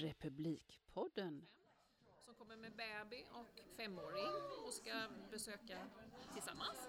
Republikpodden. 0.00 1.46
Som 2.24 2.34
kommer 2.34 2.56
med 2.56 2.72
baby 2.72 3.24
och 3.32 3.76
femåring 3.76 4.32
och 4.66 4.72
ska 4.72 5.08
besöka 5.30 5.78
tillsammans. 6.32 6.88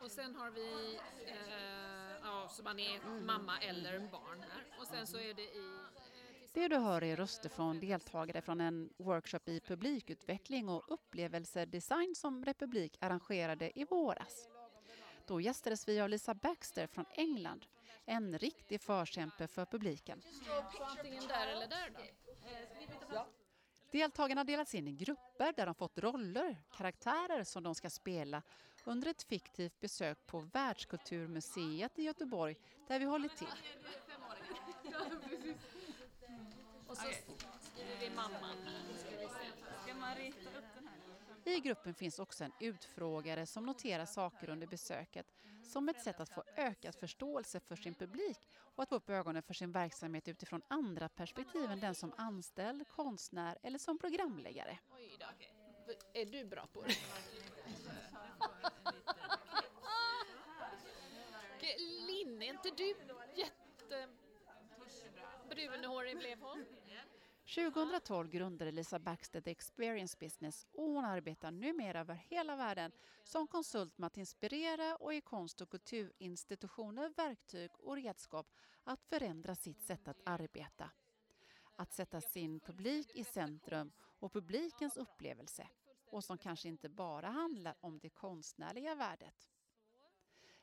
Och 0.00 0.10
sen 0.10 0.34
har 0.34 0.50
vi, 0.50 0.98
eh, 1.26 2.16
ja, 2.22 2.48
så 2.50 2.62
man 2.62 2.78
är 2.78 3.20
mamma 3.20 3.60
eller 3.60 3.98
barn 3.98 4.40
här. 4.40 4.64
Och 4.80 4.86
sen 4.86 5.06
så 5.06 5.18
är 5.18 5.34
det 5.34 5.42
i 5.42 5.58
eh, 5.58 6.52
Det 6.52 6.68
du 6.68 6.76
hör 6.76 7.04
är 7.04 7.16
röster 7.16 7.48
från 7.48 7.80
deltagare 7.80 8.42
från 8.42 8.60
en 8.60 8.92
workshop 8.96 9.48
i 9.48 9.60
publikutveckling 9.60 10.68
och 10.68 10.84
upplevelsedesign 10.88 12.14
som 12.14 12.44
Republik 12.44 12.96
arrangerade 13.00 13.78
i 13.78 13.84
våras. 13.84 14.48
Då 15.26 15.40
gästades 15.40 15.88
vi 15.88 16.00
av 16.00 16.08
Lisa 16.08 16.34
Baxter 16.34 16.86
från 16.86 17.04
England, 17.12 17.66
en 18.04 18.38
riktig 18.38 18.80
förkämpe 18.80 19.46
för 19.46 19.64
publiken. 19.64 20.22
Antingen 20.80 21.26
där 21.28 21.46
eller 21.46 21.66
där 21.66 21.90
då. 21.90 22.00
Deltagarna 23.90 24.44
delats 24.44 24.74
in 24.74 24.88
i 24.88 24.92
grupper 24.92 25.52
där 25.52 25.66
de 25.66 25.74
fått 25.74 25.98
roller, 25.98 26.56
karaktärer 26.76 27.44
som 27.44 27.62
de 27.62 27.74
ska 27.74 27.90
spela 27.90 28.42
under 28.84 29.10
ett 29.10 29.22
fiktivt 29.22 29.80
besök 29.80 30.26
på 30.26 30.40
Världskulturmuseet 30.40 31.98
i 31.98 32.02
Göteborg 32.02 32.56
där 32.88 32.98
vi 32.98 33.04
håller 33.04 33.28
till. 33.28 33.46
Och 36.86 36.96
så 36.96 37.02
skriver 37.60 38.00
vi 38.00 38.10
mamman. 38.10 38.56
Ska 39.84 39.94
man 39.94 40.16
rita 40.16 40.58
upp 40.58 40.64
den 40.74 40.88
här? 40.88 41.01
I 41.44 41.60
gruppen 41.60 41.94
finns 41.94 42.18
också 42.18 42.44
en 42.44 42.52
utfrågare 42.60 43.46
som 43.46 43.66
noterar 43.66 44.04
saker 44.04 44.50
under 44.50 44.66
besöket 44.66 45.26
som 45.62 45.88
ett 45.88 46.02
sätt 46.02 46.20
att 46.20 46.28
få 46.28 46.44
ökad 46.56 46.94
förståelse 46.94 47.60
för 47.60 47.76
sin 47.76 47.94
publik 47.94 48.38
och 48.58 48.82
att 48.82 48.88
få 48.88 48.94
upp 48.94 49.10
ögonen 49.10 49.42
för 49.42 49.54
sin 49.54 49.72
verksamhet 49.72 50.28
utifrån 50.28 50.62
andra 50.68 51.08
perspektiv 51.08 51.70
än 51.70 51.80
den 51.80 51.94
som 51.94 52.12
anställd, 52.16 52.88
konstnär 52.88 53.58
eller 53.62 53.78
som 53.78 53.98
programläggare. 53.98 54.78
Är 56.14 56.26
du 56.26 56.44
bra 56.44 56.66
på 56.66 56.82
det? 56.82 56.96
Linn, 62.06 62.42
är 62.42 62.46
inte 62.46 62.70
du 62.76 62.94
jätte... 63.36 64.08
Brunhårig 65.50 66.18
blev 66.18 66.40
hon. 66.40 66.64
2012 67.54 68.30
grundade 68.30 68.70
Lisa 68.70 68.98
Baxter 68.98 69.40
The 69.40 69.50
Experience 69.50 70.16
Business 70.20 70.66
och 70.72 70.84
hon 70.84 71.04
arbetar 71.04 71.50
numera 71.50 72.00
över 72.00 72.14
hela 72.14 72.56
världen 72.56 72.92
som 73.24 73.46
konsult 73.46 73.98
med 73.98 74.06
att 74.06 74.16
inspirera 74.16 74.96
och 74.96 75.14
ge 75.14 75.20
konst 75.20 75.60
och 75.60 75.70
kulturinstitutioner 75.70 77.12
verktyg 77.16 77.70
och 77.78 77.96
redskap 77.96 78.46
att 78.84 79.04
förändra 79.04 79.54
sitt 79.54 79.82
sätt 79.82 80.08
att 80.08 80.20
arbeta. 80.24 80.90
Att 81.76 81.92
sätta 81.92 82.20
sin 82.20 82.60
publik 82.60 83.10
i 83.14 83.24
centrum 83.24 83.92
och 83.98 84.32
publikens 84.32 84.96
upplevelse 84.96 85.68
och 86.06 86.24
som 86.24 86.38
kanske 86.38 86.68
inte 86.68 86.88
bara 86.88 87.28
handlar 87.28 87.74
om 87.80 87.98
det 87.98 88.10
konstnärliga 88.10 88.94
värdet. 88.94 89.48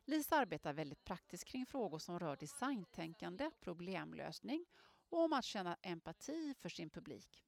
Lisa 0.05 0.35
arbetar 0.35 0.73
väldigt 0.73 1.03
praktiskt 1.03 1.45
kring 1.45 1.65
frågor 1.65 1.99
som 1.99 2.19
rör 2.19 2.35
designtänkande, 2.35 3.51
problemlösning 3.59 4.65
och 5.09 5.23
om 5.23 5.33
att 5.33 5.45
känna 5.45 5.77
empati 5.81 6.53
för 6.59 6.69
sin 6.69 6.89
publik. 6.89 7.43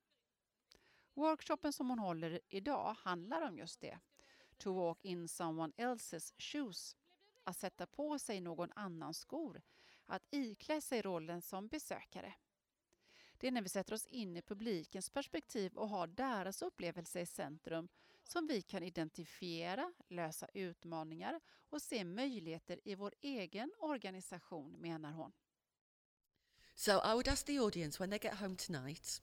Workshopen 1.14 1.74
som 1.74 1.90
hon 1.90 2.00
håller 2.00 2.40
idag 2.50 2.94
handlar 2.94 3.42
om 3.42 3.58
just 3.58 3.82
det. 3.82 4.00
To 4.58 4.74
walk 4.74 5.06
in 5.06 5.28
someone 5.28 5.74
else's 5.78 6.34
shoes. 6.38 6.96
Att 7.44 7.58
sätta 7.58 7.88
på 7.88 8.20
sig 8.20 8.42
någon 8.42 8.72
annans 8.76 9.18
skor. 9.18 9.62
Att 10.06 10.28
iklä 10.30 10.82
sig 10.82 11.02
rollen 11.02 11.42
som 11.42 11.68
besökare. 11.68 12.34
Det 13.38 13.48
är 13.48 13.52
när 13.52 13.62
vi 13.62 13.70
sätter 13.70 13.94
oss 13.94 14.06
in 14.06 14.38
i 14.38 14.42
publikens 14.42 15.10
perspektiv 15.10 15.74
och 15.78 15.90
har 15.90 16.08
deras 16.08 16.62
upplevelse 16.62 17.22
i 17.22 17.26
centrum 17.26 17.90
som 18.24 18.48
vi 18.48 18.62
kan 18.62 18.84
identifiera, 18.84 19.94
lösa 20.08 20.48
utmaningar 20.54 21.40
och 21.70 21.82
se 21.82 22.04
möjligheter 22.04 22.80
i 22.84 22.96
vår 22.96 23.14
egen 23.22 23.72
organisation, 23.80 24.72
menar 24.72 25.12
hon. 25.12 25.32
So 26.76 27.00
I 27.04 27.14
would 27.14 27.28
ask 27.28 27.46
the 27.46 27.60
audience 27.60 28.00
when 28.00 28.10
they 28.10 28.20
get 28.20 28.36
home 28.36 28.56
tonight 28.56 29.20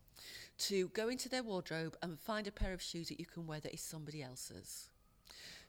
to 0.59 0.88
go 0.88 1.09
into 1.09 1.28
their 1.28 1.42
wardrobe 1.42 1.97
and 2.03 2.19
find 2.19 2.47
a 2.47 2.53
pair 2.53 2.72
of 2.72 2.82
shoes 2.82 3.09
that 3.09 3.20
you 3.20 3.26
can 3.26 3.47
wear 3.47 3.60
that 3.60 3.75
is 3.75 3.81
somebody 3.81 4.22
else's. 4.22 4.88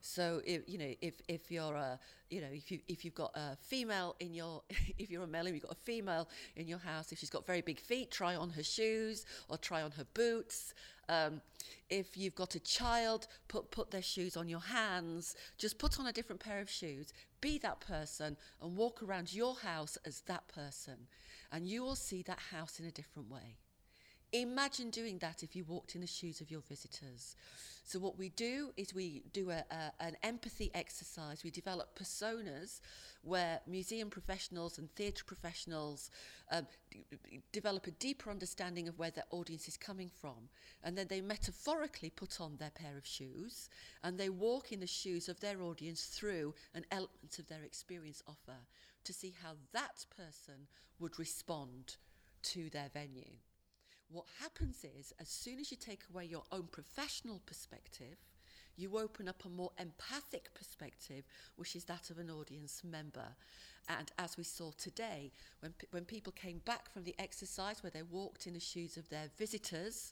So 0.02 0.42
if 0.46 0.62
you 0.68 0.78
know 0.78 0.94
if 1.02 1.22
if 1.28 1.52
you're 1.52 1.76
a 1.76 2.00
you 2.30 2.42
know 2.42 2.48
if 2.52 2.72
you 2.72 2.80
if 2.88 3.04
you've 3.04 3.16
got 3.16 3.32
a 3.36 3.58
female 3.58 4.16
in 4.20 4.34
your 4.34 4.62
if 4.98 5.10
you're 5.10 5.24
a 5.24 5.28
male 5.28 5.46
and 5.46 5.56
you've 5.56 5.64
got 5.64 5.74
a 5.74 5.84
female 5.84 6.30
in 6.56 6.68
your 6.68 6.80
house 6.80 7.12
if 7.12 7.20
she's 7.20 7.30
got 7.30 7.46
very 7.46 7.62
big 7.62 7.80
feet 7.80 8.12
try 8.12 8.36
on 8.36 8.50
her 8.52 8.64
shoes 8.64 9.26
or 9.50 9.58
try 9.58 9.82
on 9.82 9.92
her 9.92 10.06
boots. 10.14 10.74
Um, 11.10 11.42
if 11.90 12.16
you've 12.16 12.36
got 12.36 12.54
a 12.56 12.60
child 12.60 13.28
put 13.48 13.72
put 13.72 13.92
their 13.92 14.02
shoes 14.02 14.38
on 14.38 14.48
your 14.48 14.62
hands. 14.62 15.36
Just 15.58 15.80
put 15.80 16.00
on 16.00 16.08
a 16.08 16.14
different 16.14 16.42
pair 16.42 16.60
of 16.60 16.70
shoes. 16.70 17.14
Be 17.42 17.58
that 17.60 17.80
person 17.80 18.38
and 18.62 18.78
walk 18.78 19.02
around 19.02 19.34
your 19.34 19.56
house 19.56 19.98
as 20.06 20.22
that 20.22 20.48
person. 20.48 21.08
And 21.52 21.68
you 21.68 21.84
will 21.84 21.96
see 21.96 22.22
that 22.24 22.40
house 22.52 22.80
in 22.80 22.86
a 22.86 22.92
different 22.92 23.30
way 23.30 23.58
Imagine 24.32 24.92
doing 24.92 25.18
that 25.20 25.42
if 25.42 25.56
you 25.56 25.64
walked 25.64 25.96
in 25.96 26.02
the 26.02 26.08
shoes 26.08 26.40
of 26.40 26.52
your 26.52 26.62
visitors. 26.62 27.36
So, 27.84 27.98
what 27.98 28.20
we 28.20 28.30
do 28.30 28.72
is 28.78 28.94
we 28.94 29.24
do 29.34 29.50
a, 29.50 29.64
a, 29.72 29.92
an 30.00 30.16
empathy 30.22 30.70
exercise. 30.76 31.44
We 31.44 31.50
develop 31.50 31.98
personas 31.98 32.82
where 33.24 33.60
museum 33.66 34.12
professionals 34.12 34.78
and 34.78 34.94
theatre 34.96 35.24
professionals 35.26 36.12
um, 36.52 36.68
d- 36.92 37.42
develop 37.52 37.88
a 37.88 37.92
deeper 37.92 38.30
understanding 38.30 38.88
of 38.88 39.00
where 39.00 39.10
their 39.10 39.24
audience 39.32 39.68
is 39.68 39.76
coming 39.76 40.12
from. 40.22 40.50
And 40.84 40.96
then 40.96 41.08
they 41.10 41.22
metaphorically 41.22 42.12
put 42.12 42.40
on 42.40 42.58
their 42.58 42.70
pair 42.70 42.96
of 42.96 43.08
shoes 43.08 43.70
and 44.04 44.20
they 44.20 44.30
walk 44.30 44.72
in 44.72 44.80
the 44.80 44.86
shoes 44.86 45.28
of 45.28 45.40
their 45.40 45.64
audience 45.64 46.06
through 46.06 46.54
an 46.76 46.86
element 46.92 47.40
of 47.40 47.48
their 47.48 47.64
experience 47.64 48.22
offer 48.28 48.60
to 49.04 49.14
see 49.14 49.34
how 49.42 49.54
that 49.74 50.06
person 50.16 50.68
would 51.00 51.18
respond 51.18 51.96
to 52.44 52.70
their 52.70 52.90
venue. 52.94 53.38
What 54.12 54.26
happens 54.42 54.84
is, 54.84 55.14
as 55.20 55.30
soon 55.30 55.60
as 55.60 55.70
you 55.70 55.78
take 55.78 56.02
away 56.12 56.26
your 56.26 56.44
own 56.52 56.68
professional 56.72 57.42
perspective, 57.46 58.18
you 58.76 58.98
open 58.98 59.28
up 59.28 59.44
a 59.46 59.50
more 59.50 59.72
empathic 59.78 60.54
perspective, 60.56 61.26
which 61.58 61.76
is 61.76 61.84
that 61.86 62.10
of 62.10 62.18
an 62.18 62.32
audience 62.32 62.82
member. 62.84 63.36
And 63.88 64.12
as 64.18 64.38
we 64.38 64.44
saw 64.44 64.72
today, 64.78 65.32
when, 65.60 65.74
when 65.92 66.06
people 66.06 66.32
came 66.32 66.60
back 66.66 66.90
from 66.90 67.04
the 67.04 67.16
exercise 67.20 67.84
where 67.84 67.92
they 67.92 68.02
walked 68.02 68.48
in 68.48 68.54
the 68.54 68.60
shoes 68.60 68.98
of 68.98 69.10
their 69.10 69.30
visitors 69.38 70.12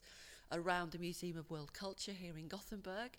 around 0.52 0.92
the 0.92 0.98
Museum 0.98 1.36
of 1.36 1.50
World 1.50 1.72
Culture 1.72 2.12
here 2.12 2.38
in 2.38 2.46
Gothenburg, 2.46 3.18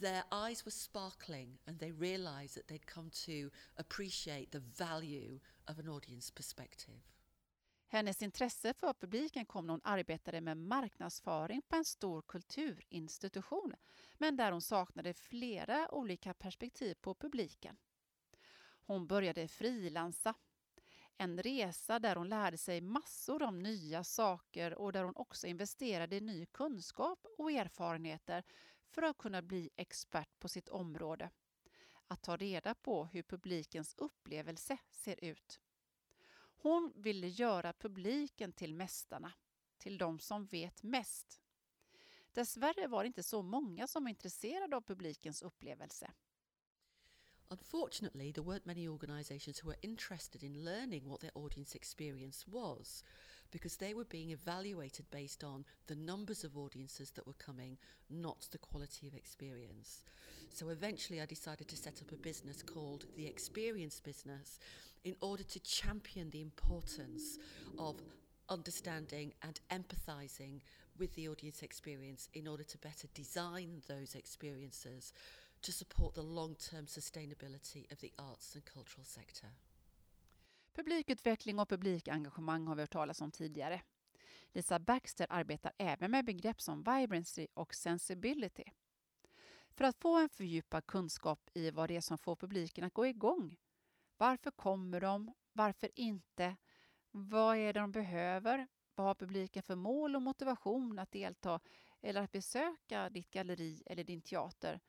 their 0.00 0.24
eyes 0.32 0.64
were 0.64 0.70
sparkling 0.70 1.58
and 1.66 1.78
they 1.78 1.92
realised 1.92 2.56
that 2.56 2.68
they'd 2.68 2.86
come 2.86 3.10
to 3.26 3.50
appreciate 3.78 4.52
the 4.52 4.62
value 4.76 5.38
of 5.68 5.78
an 5.78 5.88
audience 5.88 6.30
perspective. 6.30 7.13
Hennes 7.94 8.22
intresse 8.22 8.74
för 8.74 8.92
publiken 8.92 9.46
kom 9.46 9.66
när 9.66 9.72
hon 9.72 9.80
arbetade 9.84 10.40
med 10.40 10.56
marknadsföring 10.56 11.62
på 11.68 11.76
en 11.76 11.84
stor 11.84 12.22
kulturinstitution, 12.22 13.74
men 14.18 14.36
där 14.36 14.52
hon 14.52 14.62
saknade 14.62 15.14
flera 15.14 15.94
olika 15.94 16.34
perspektiv 16.34 16.94
på 16.94 17.14
publiken. 17.14 17.76
Hon 18.86 19.06
började 19.06 19.48
frilansa. 19.48 20.34
En 21.16 21.42
resa 21.42 21.98
där 21.98 22.16
hon 22.16 22.28
lärde 22.28 22.58
sig 22.58 22.80
massor 22.80 23.42
om 23.42 23.58
nya 23.58 24.04
saker 24.04 24.74
och 24.74 24.92
där 24.92 25.04
hon 25.04 25.16
också 25.16 25.46
investerade 25.46 26.16
i 26.16 26.20
ny 26.20 26.46
kunskap 26.46 27.26
och 27.38 27.52
erfarenheter 27.52 28.44
för 28.90 29.02
att 29.02 29.18
kunna 29.18 29.42
bli 29.42 29.70
expert 29.76 30.38
på 30.38 30.48
sitt 30.48 30.68
område. 30.68 31.30
Att 32.08 32.22
ta 32.22 32.36
reda 32.36 32.74
på 32.74 33.04
hur 33.04 33.22
publikens 33.22 33.94
upplevelse 33.98 34.78
ser 34.90 35.24
ut. 35.24 35.60
Hon 36.64 36.92
ville 36.96 37.28
göra 37.28 37.72
publiken 37.72 38.52
till 38.52 38.74
mästarna, 38.74 39.32
till 39.78 39.98
de 39.98 40.18
som 40.18 40.46
vet 40.46 40.82
mest. 40.82 41.40
Dessvärre 42.32 42.86
var 42.86 43.02
det 43.02 43.06
inte 43.06 43.22
så 43.22 43.42
många 43.42 43.86
som 43.86 44.04
var 44.04 44.10
intresserade 44.10 44.76
av 44.76 44.80
publikens 44.80 45.42
upplevelse. 45.42 46.12
Unfortunately, 47.48 48.32
there 48.32 48.44
weren't 48.44 48.66
many 48.66 48.88
organisations 48.88 49.62
who 49.62 49.68
were 49.68 49.78
interested 49.82 50.42
in 50.42 50.64
learning 50.64 51.08
what 51.08 51.20
their 51.20 51.38
audience 51.38 51.76
experience 51.76 52.50
was 52.50 53.04
because 53.50 53.76
they 53.76 53.94
were 53.94 54.04
being 54.04 54.30
evaluated 54.30 55.04
based 55.10 55.44
on 55.44 55.64
the 55.86 55.94
numbers 55.94 56.44
of 56.44 56.56
audiences 56.56 57.10
that 57.12 57.26
were 57.26 57.34
coming, 57.34 57.76
not 58.10 58.46
the 58.50 58.58
quality 58.58 59.06
of 59.06 59.14
experience. 59.14 60.02
So 60.50 60.68
eventually, 60.68 61.20
I 61.20 61.26
decided 61.26 61.68
to 61.68 61.76
set 61.76 62.00
up 62.00 62.12
a 62.12 62.16
business 62.16 62.62
called 62.62 63.06
the 63.16 63.26
Experience 63.26 64.00
Business 64.00 64.58
in 65.04 65.16
order 65.20 65.42
to 65.42 65.60
champion 65.60 66.30
the 66.30 66.40
importance 66.40 67.38
of 67.78 67.96
understanding 68.48 69.32
and 69.42 69.60
empathizing 69.70 70.60
with 70.98 71.14
the 71.14 71.28
audience 71.28 71.62
experience 71.62 72.28
in 72.34 72.46
order 72.46 72.62
to 72.62 72.78
better 72.78 73.08
design 73.14 73.82
those 73.88 74.14
experiences 74.14 75.12
to 75.62 75.72
support 75.72 76.14
the 76.14 76.22
long-term 76.22 76.86
sustainability 76.86 77.90
of 77.90 78.00
the 78.00 78.12
arts 78.18 78.54
and 78.54 78.64
cultural 78.64 79.04
sector. 79.04 79.48
Publikutveckling 80.74 81.58
och 81.58 81.68
publikengagemang 81.68 82.66
har 82.66 82.74
vi 82.74 82.82
hört 82.82 82.92
talas 82.92 83.20
om 83.20 83.30
tidigare. 83.30 83.82
Lisa 84.52 84.78
Baxter 84.78 85.26
arbetar 85.30 85.72
även 85.78 86.10
med 86.10 86.24
begrepp 86.24 86.60
som 86.60 86.82
vibrancy 86.82 87.46
och 87.54 87.74
sensibility. 87.74 88.64
För 89.70 89.84
att 89.84 90.00
få 90.00 90.18
en 90.18 90.28
fördjupad 90.28 90.86
kunskap 90.86 91.50
i 91.54 91.70
vad 91.70 91.90
det 91.90 91.96
är 91.96 92.00
som 92.00 92.18
får 92.18 92.36
publiken 92.36 92.84
att 92.84 92.94
gå 92.94 93.06
igång. 93.06 93.56
Varför 94.16 94.50
kommer 94.50 95.00
de? 95.00 95.32
Varför 95.52 95.90
inte? 95.94 96.56
Vad 97.10 97.56
är 97.56 97.72
det 97.72 97.80
de 97.80 97.92
behöver? 97.92 98.66
Vad 98.94 99.06
har 99.06 99.14
publiken 99.14 99.62
för 99.62 99.76
mål 99.76 100.16
och 100.16 100.22
motivation 100.22 100.98
att 100.98 101.12
delta 101.12 101.60
eller 102.00 102.22
att 102.22 102.32
besöka 102.32 103.10
ditt 103.10 103.30
galleri 103.30 103.82
eller 103.86 104.04
din 104.04 104.22
teater? 104.22 104.80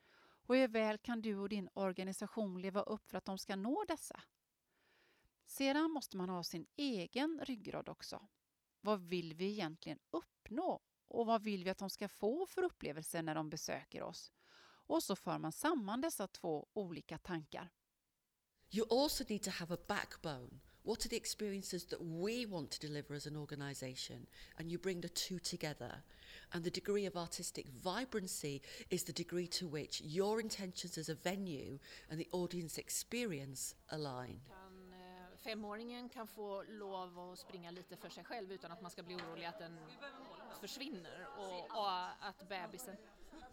Och 0.47 0.55
hur 0.55 0.67
väl 0.67 0.97
kan 0.97 1.21
du 1.21 1.37
och 1.37 1.49
din 1.49 1.69
organisation 1.73 2.61
leva 2.61 2.81
upp 2.81 3.09
för 3.09 3.17
att 3.17 3.25
de 3.25 3.37
ska 3.37 3.55
nå 3.55 3.85
dessa? 3.87 4.21
Sedan 5.45 5.91
måste 5.91 6.17
man 6.17 6.29
ha 6.29 6.43
sin 6.43 6.67
egen 6.75 7.41
ryggrad 7.43 7.89
också. 7.89 8.27
Vad 8.81 9.01
vill 9.01 9.33
vi 9.33 9.51
egentligen 9.51 9.99
uppnå? 10.11 10.81
Och 11.07 11.25
vad 11.25 11.43
vill 11.43 11.63
vi 11.63 11.69
att 11.69 11.77
de 11.77 11.89
ska 11.89 12.07
få 12.07 12.45
för 12.45 12.63
upplevelser 12.63 13.21
när 13.21 13.35
de 13.35 13.49
besöker 13.49 14.03
oss? 14.03 14.31
Och 14.87 15.03
så 15.03 15.15
för 15.15 15.37
man 15.37 15.51
samman 15.51 16.01
dessa 16.01 16.27
två 16.27 16.67
olika 16.73 17.17
tankar. 17.17 17.69
You 18.71 18.85
also 18.89 19.23
need 19.29 19.43
to 19.43 19.51
have 19.51 19.73
a 19.73 19.77
backbone. 19.87 20.59
What 20.83 21.05
are 21.05 21.09
the 21.09 21.15
experiences 21.15 21.85
that 21.85 22.01
we 22.01 22.45
want 22.45 22.71
to 22.71 22.87
deliver 22.87 23.15
as 23.15 23.27
an 23.27 23.35
organisation? 23.35 24.27
And 24.55 24.71
you 24.71 24.77
bring 24.77 25.01
the 25.01 25.09
two 25.09 25.39
together. 25.39 26.03
And 26.51 26.63
the 26.63 26.69
degree 26.69 27.07
of 27.07 27.15
artistic 27.15 27.67
vibrancy 27.69 28.61
is 28.89 29.03
the 29.03 29.13
degree 29.13 29.47
to 29.47 29.67
which 29.67 30.01
your 30.01 30.39
intentions 30.39 30.97
as 30.97 31.09
a 31.09 31.15
venue 31.15 31.79
and 32.09 32.19
the 32.19 32.27
audience 32.31 32.77
experience 32.77 33.75
align. 33.89 34.41
Eh, 35.45 35.51
femåringen 35.51 36.09
kan 36.09 36.27
få 36.27 36.63
lov 36.63 37.19
att 37.19 37.39
springa 37.39 37.71
lite 37.71 37.95
för 37.95 38.09
sig 38.09 38.23
själv 38.23 38.51
utan 38.51 38.71
att 38.71 38.81
man 38.81 38.91
ska 38.91 39.03
bli 39.03 39.15
orolig 39.15 39.45
att 39.45 39.59
den 39.59 39.79
försvinner 40.59 41.27
och, 41.37 41.77
och 41.77 41.91
att 42.19 42.49
bebisen 42.49 42.97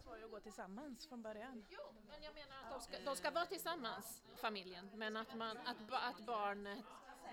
var 0.05 0.17
ju 0.17 0.25
att 0.25 0.31
gå 0.31 0.39
tillsammans 0.39 1.07
från 1.07 1.21
början. 1.21 1.65
Jo, 1.69 1.79
men 2.09 2.23
jag 2.23 2.33
menar 2.33 2.63
att 2.63 2.69
de 2.69 2.79
ska, 2.81 2.99
de 3.05 3.15
ska 3.15 3.31
vara 3.31 3.45
tillsammans, 3.45 4.23
familjen, 4.35 4.89
men 4.95 5.17
att, 5.17 5.35
man, 5.35 5.57
att, 5.57 5.91
att 5.91 6.25
barnet... 6.25 6.79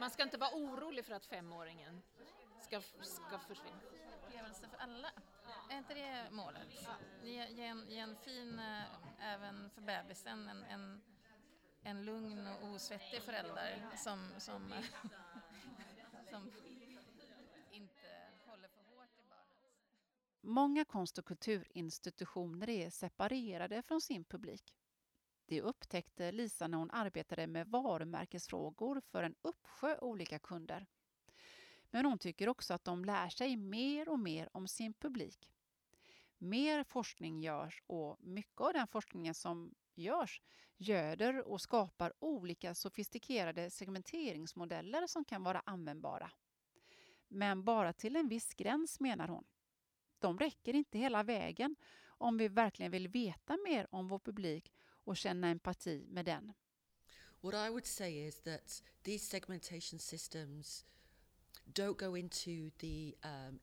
Man 0.01 0.11
ska 0.11 0.23
inte 0.23 0.39
vara 0.39 0.51
orolig 0.55 1.05
för 1.05 1.15
att 1.15 1.27
femåringen 1.27 2.03
ska, 2.63 2.81
ska 3.03 3.39
försvinna. 3.39 3.81
Upplevelse 4.27 4.69
för 4.69 4.79
alla. 4.79 5.11
Är 5.71 5.79
inte 5.79 5.95
det 5.95 6.31
målet? 6.31 6.89
Ge, 7.23 7.47
ge, 7.49 7.65
en, 7.65 7.87
ge 7.89 7.99
en 7.99 8.17
fin, 8.17 8.59
äh, 8.59 8.83
även 9.21 9.71
för 9.71 9.81
bebisen, 9.81 10.49
en, 10.49 10.65
en, 10.65 11.03
en 11.83 12.05
lugn 12.05 12.47
och 12.47 12.69
osvettig 12.69 13.23
förälder 13.23 13.83
som, 13.97 14.19
som, 14.39 14.73
som 14.73 14.73
Många 20.43 20.85
konst 20.85 21.19
och 21.19 21.25
kulturinstitutioner 21.25 22.69
är 22.71 22.91
separerade 22.91 23.83
från 23.83 24.01
sin 24.01 24.25
publik. 24.25 24.77
Det 25.47 25.63
upptäckte 25.63 26.33
Lisa 26.33 26.69
när 26.69 26.79
hon 26.79 26.91
arbetade 26.91 27.47
med 27.47 27.67
varumärkesfrågor 27.67 29.01
för 29.01 29.23
en 29.23 29.35
uppsjö 29.43 29.99
olika 29.99 30.39
kunder. 30.39 30.87
Men 31.91 32.05
hon 32.05 32.19
tycker 32.19 32.49
också 32.49 32.75
att 32.75 32.85
de 32.85 33.05
lär 33.05 33.29
sig 33.29 33.57
mer 33.57 34.09
och 34.09 34.19
mer 34.19 34.49
om 34.53 34.69
sin 34.69 34.93
publik. 34.93 35.53
Mer 36.39 36.85
forskning 36.85 37.41
görs 37.41 37.83
och 37.87 38.17
mycket 38.21 38.61
av 38.61 38.73
den 38.73 38.87
forskningen 38.87 39.35
som 39.35 39.75
görs 40.01 40.43
göder 40.77 41.49
och 41.49 41.61
skapar 41.61 42.13
olika 42.19 42.75
sofistikerade 42.75 43.71
segmenteringsmodeller 43.71 45.07
som 45.07 45.25
kan 45.25 45.43
vara 45.43 45.63
användbara. 45.67 46.31
Men 47.29 47.65
bara 47.65 47.93
till 47.93 48.17
en 48.17 48.29
viss 48.29 48.55
gräns 48.55 49.01
menar 49.01 49.29
hon 49.29 49.45
de 50.21 50.39
räcker 50.39 50.75
inte 50.75 50.99
hela 50.99 51.23
vägen 51.23 51.77
om 52.07 52.39
vi 52.39 52.49
verkligen 52.49 52.93
vill 52.93 53.09
veta 53.09 53.57
mer 53.69 53.87
om 53.91 54.09
vår 54.09 54.19
publik 54.19 54.73
och 55.05 55.17
känna 55.17 55.49
empati 55.49 56.07
med 56.09 56.25
den. 56.25 56.53
What 57.41 57.55
I 57.55 57.71
would 57.71 57.87
say 57.87 58.27
is 58.27 58.41
that 58.41 58.83
these 59.03 59.27
segmentation 59.27 59.99
systems 59.99 60.85
don't 61.65 61.97
go 61.97 62.17
into 62.17 62.71
the 62.79 63.15
um, 63.25 63.61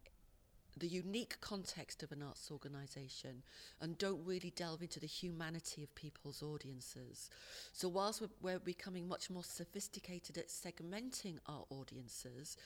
the 0.80 0.88
unique 0.88 1.40
context 1.42 2.04
of 2.04 2.12
an 2.12 2.24
arts 2.24 2.50
organisation 2.52 3.44
and 3.82 3.98
don't 3.98 4.26
really 4.26 4.52
delve 4.56 4.82
into 4.82 5.00
the 5.00 5.08
humanity 5.08 5.84
of 5.84 5.94
people's 5.96 6.44
audiences. 6.44 7.30
So, 7.74 7.88
whilst 7.88 8.22
we're, 8.22 8.30
we're, 8.42 8.60
becoming 8.60 9.08
much 9.08 9.30
more 9.30 9.44
sophisticated 9.44 10.38
at 10.38 10.50
segmenting 10.50 11.38
our 11.48 11.66
audiences, 11.70 12.58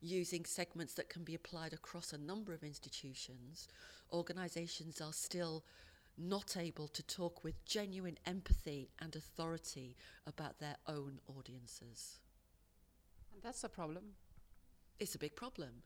using 0.00 0.44
segments 0.44 0.94
that 0.94 1.08
can 1.08 1.24
be 1.24 1.34
applied 1.34 1.72
across 1.72 2.12
a 2.12 2.18
number 2.18 2.52
of 2.52 2.62
institutions, 2.62 3.68
organisations 4.12 5.00
are 5.00 5.12
still 5.12 5.64
not 6.16 6.56
able 6.56 6.88
to 6.88 7.02
talk 7.02 7.44
with 7.44 7.64
genuine 7.64 8.18
empathy 8.26 8.90
and 9.00 9.16
authority 9.16 9.96
about 10.26 10.58
their 10.58 10.76
own 10.86 11.18
audiences. 11.36 12.18
And 13.32 13.42
that's 13.42 13.64
a 13.64 13.68
problem. 13.68 14.04
It's 14.98 15.14
a 15.14 15.18
big 15.18 15.34
problem. 15.34 15.82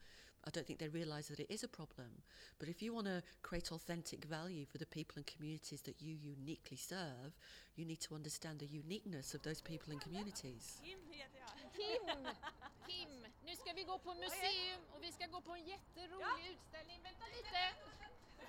I 0.46 0.50
don't 0.50 0.67
think 0.67 0.79
they 0.79 0.88
realise 0.88 1.29
that 1.29 1.41
it 1.41 1.50
is 1.50 1.64
a 1.64 1.69
problem. 1.69 2.23
But 2.58 2.69
if 2.69 2.82
you 2.82 2.93
want 2.93 3.06
to 3.06 3.23
create 3.43 3.73
authentic 3.73 4.26
value 4.26 4.67
for 4.67 4.79
the 4.79 4.87
people 4.87 5.14
and 5.17 5.26
communities 5.26 5.81
that 5.82 6.02
you 6.02 6.14
uniquely 6.14 6.76
serve, 6.76 7.32
you 7.76 7.85
need 7.87 8.00
to 8.00 8.14
understand 8.14 8.58
the 8.58 8.67
uniqueness 8.67 9.35
of 9.35 9.43
those 9.43 9.61
people 9.62 9.93
and 9.93 10.00
communities. 10.00 10.81
Kim 10.85 10.99
Kim! 12.87 13.26
Nu 13.46 13.56
ska 13.56 13.73
vi 13.73 13.85
gå 13.85 13.99
på 13.99 14.14
museum 14.14 14.81
och 14.93 15.02
vi 15.02 15.12
ska 15.12 15.26
gå 15.26 15.41
på 15.41 15.52
en 15.52 15.64
jätterolig 15.64 16.20
ja. 16.20 16.38
utställning. 16.52 17.00
Vänta 17.02 17.25
lite! 17.37 17.61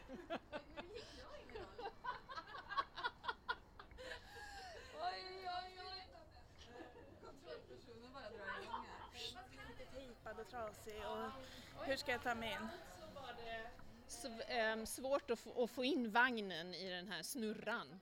oj, 1.34 1.46
Tejpad 10.26 10.40
och 10.40 10.50
trasig 10.50 11.02
och 11.06 11.86
hur 11.86 11.96
ska 11.96 12.12
jag 12.12 12.24
ta 12.24 12.36
mig 12.36 12.52
in? 12.52 12.68
svårt 14.86 15.32
att 15.32 15.40
få, 15.40 15.64
att 15.64 15.72
få 15.72 15.84
in 15.84 16.12
vagnen 16.12 16.74
i 16.74 16.90
den 16.90 17.08
här 17.08 17.24
snurran. 17.24 18.00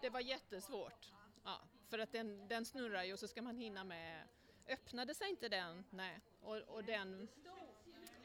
Det 0.00 0.10
var 0.10 0.20
jättesvårt. 0.20 1.12
Ja, 1.44 1.60
för 1.88 1.98
att 1.98 2.12
den, 2.12 2.48
den 2.48 2.64
snurrar 2.64 3.04
ju 3.04 3.12
och 3.12 3.18
så 3.18 3.28
ska 3.28 3.42
man 3.42 3.56
hinna 3.56 3.84
med. 3.84 4.22
Öppnade 4.68 5.14
sig 5.14 5.30
inte 5.30 5.48
den? 5.48 5.84
Nej. 5.90 6.20
Och, 6.40 6.56
och 6.56 6.84
den 6.84 7.28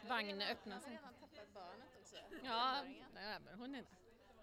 vagnen 0.07 0.41
öppnade 0.41 0.81
sig 0.81 0.93
inte. 0.93 1.09
Ja, 2.43 2.83
nej, 3.13 3.39
men 3.45 3.59
hon 3.59 3.75
är 3.75 3.81
där. 3.81 3.97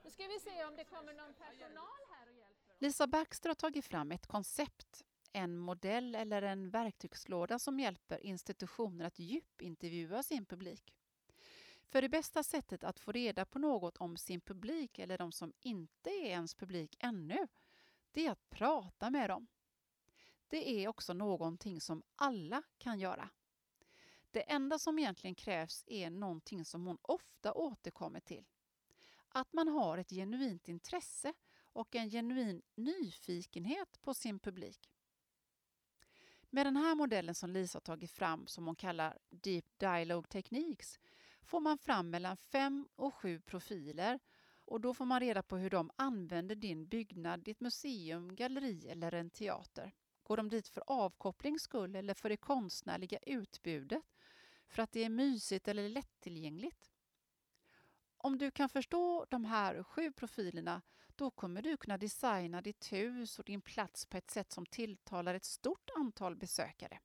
Nu 0.05 0.11
ska 0.11 0.27
vi 0.27 0.41
se 0.41 0.65
om 0.65 0.77
det 0.77 0.85
kommer 0.85 1.13
någon 1.13 1.35
personal 1.35 2.01
här 2.11 2.29
och 2.29 2.35
hjälper 2.35 2.75
Lisa 2.79 3.07
Baxter 3.07 3.51
har 3.51 3.55
tagit 3.55 3.85
fram 3.85 4.13
ett 4.13 4.27
koncept 4.27 5.05
en 5.33 5.59
modell 5.59 6.15
eller 6.15 6.43
en 6.43 6.71
verktygslåda 6.71 7.59
som 7.59 7.81
hjälper 7.81 8.27
institutioner 8.27 9.05
att 9.05 9.19
djupintervjua 9.19 10.23
sin 10.23 10.47
publik. 10.47 10.95
För 11.89 12.03
det 12.03 12.09
bästa 12.09 12.43
sättet 12.43 12.85
att 12.85 13.01
få 13.01 13.13
reda 13.13 13.45
på 13.45 13.59
något 13.59 13.97
om 13.97 14.17
sin 14.17 14.41
publik 14.41 14.99
eller 14.99 15.19
de 15.19 15.33
som 15.33 15.53
inte 15.61 16.11
är 16.11 16.31
ens 16.31 16.55
publik 16.55 16.97
ännu, 16.99 17.49
det 18.13 18.27
är 18.27 18.31
att 18.31 18.51
prata 18.51 19.11
med 19.11 19.31
dem. 19.31 19.47
Det 20.49 20.71
är 20.71 20.89
också 20.89 21.13
någonting 21.13 21.81
som 21.81 22.03
alla 22.17 22.63
kan 22.79 22.99
göra. 22.99 23.31
Det 24.31 24.51
enda 24.51 24.79
som 24.79 24.99
egentligen 24.99 25.35
krävs 25.35 25.85
är 25.87 26.11
någonting 26.11 26.65
som 26.65 26.87
hon 26.87 26.99
ofta 27.03 27.53
återkommer 27.53 28.21
till. 28.21 28.45
Att 29.29 29.53
man 29.53 29.69
har 29.69 29.99
ett 29.99 30.11
genuint 30.11 30.69
intresse 30.69 31.35
och 31.73 31.95
en 31.95 32.11
genuin 32.11 32.63
nyfikenhet 32.75 34.01
på 34.03 34.15
sin 34.15 34.39
publik. 34.39 34.91
Med 36.51 36.67
den 36.67 36.77
här 36.77 36.95
modellen 36.95 37.35
som 37.35 37.51
Lisa 37.51 37.77
har 37.77 37.81
tagit 37.81 38.11
fram, 38.11 38.47
som 38.47 38.67
hon 38.67 38.77
kallar 38.77 39.19
Deep 39.31 39.79
Dialogue 39.79 40.29
Techniques, 40.29 40.99
får 41.43 41.61
man 41.61 41.79
fram 41.79 42.11
mellan 42.11 42.37
fem 42.37 42.89
och 42.97 43.15
sju 43.15 43.41
profiler 43.41 44.19
och 44.65 44.81
då 44.81 44.95
får 44.95 45.05
man 45.05 45.21
reda 45.21 45.43
på 45.43 45.57
hur 45.57 45.71
de 45.71 45.91
använder 45.97 46.55
din 46.55 46.87
byggnad, 46.87 47.41
ditt 47.41 47.61
museum, 47.61 48.37
galleri 48.37 48.89
eller 48.89 49.15
en 49.15 49.31
teater. 49.31 49.93
Går 50.23 50.37
de 50.37 50.49
dit 50.49 50.69
för 50.69 50.83
avkopplings 50.87 51.63
skull 51.63 51.97
eller 51.97 52.15
för 52.15 52.29
det 52.29 52.37
konstnärliga 52.37 53.19
utbudet? 53.27 54.03
För 54.69 54.83
att 54.83 54.93
det 54.93 55.05
är 55.05 55.09
mysigt 55.09 55.69
eller 55.69 55.89
lättillgängligt? 55.89 56.91
Om 58.17 58.39
du 58.39 58.51
kan 58.51 58.69
förstå 58.69 59.27
de 59.31 59.45
här 59.45 59.83
sju 59.83 60.13
profilerna 60.13 60.83
då 61.19 61.31
kommer 61.31 61.63
du 61.63 61.77
kunna 61.77 61.99
designa 61.99 62.61
ditt 62.61 62.93
hus 62.93 63.39
och 63.39 63.45
din 63.45 63.61
plats 63.61 64.07
på 64.07 64.17
ett 64.17 64.31
sätt 64.31 64.53
som 64.53 64.67
tilltalar 64.67 65.35
ett 65.35 65.45
stort 65.45 65.91
antal 65.97 66.37
besökare. 66.37 67.01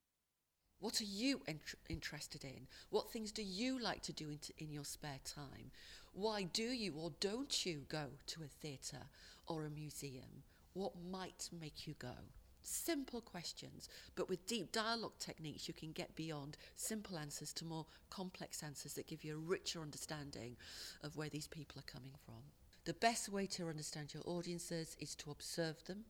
What 0.79 1.01
are 1.01 1.05
you 1.05 1.39
interested 1.87 2.43
in? 2.43 2.67
What 2.89 3.11
things 3.11 3.33
do 3.33 3.41
you 3.41 3.79
like 3.79 3.99
to 4.01 4.13
do 4.23 4.31
in, 4.31 4.39
in 4.57 4.73
your 4.73 4.83
spare 4.83 5.19
time? 5.19 5.71
Why 6.13 6.49
do 6.53 6.63
you 6.63 6.95
or 6.95 7.13
don't 7.19 7.65
you 7.65 7.85
go 7.89 8.17
to 8.25 8.43
a 8.43 8.47
theatre 8.61 9.07
or 9.45 9.65
a 9.65 9.69
museum? 9.69 10.43
What 10.73 10.95
might 10.95 11.49
make 11.51 11.87
you 11.87 11.95
go? 11.99 12.17
simple 12.65 13.19
questions, 13.19 13.89
but 14.15 14.29
with 14.29 14.47
deep 14.47 14.71
dialogue 14.71 15.17
techniques, 15.19 15.67
you 15.67 15.73
can 15.73 15.91
get 15.91 16.15
beyond 16.15 16.55
simple 16.75 17.17
answers 17.17 17.51
to 17.53 17.65
more 17.65 17.85
complex 18.09 18.63
answers 18.63 18.93
that 18.93 19.07
give 19.07 19.25
you 19.25 19.35
a 19.35 19.49
richer 19.49 19.81
understanding 19.81 20.55
of 21.03 21.17
where 21.17 21.29
these 21.29 21.47
people 21.47 21.77
are 21.79 21.91
coming 21.91 22.13
from. 22.25 22.41
The 22.85 22.93
best 22.93 23.29
way 23.29 23.45
to 23.47 23.69
understand 23.69 24.13
your 24.13 24.23
audiences 24.25 24.97
is 24.99 25.15
to 25.15 25.31
observe 25.31 25.85
them 25.85 26.03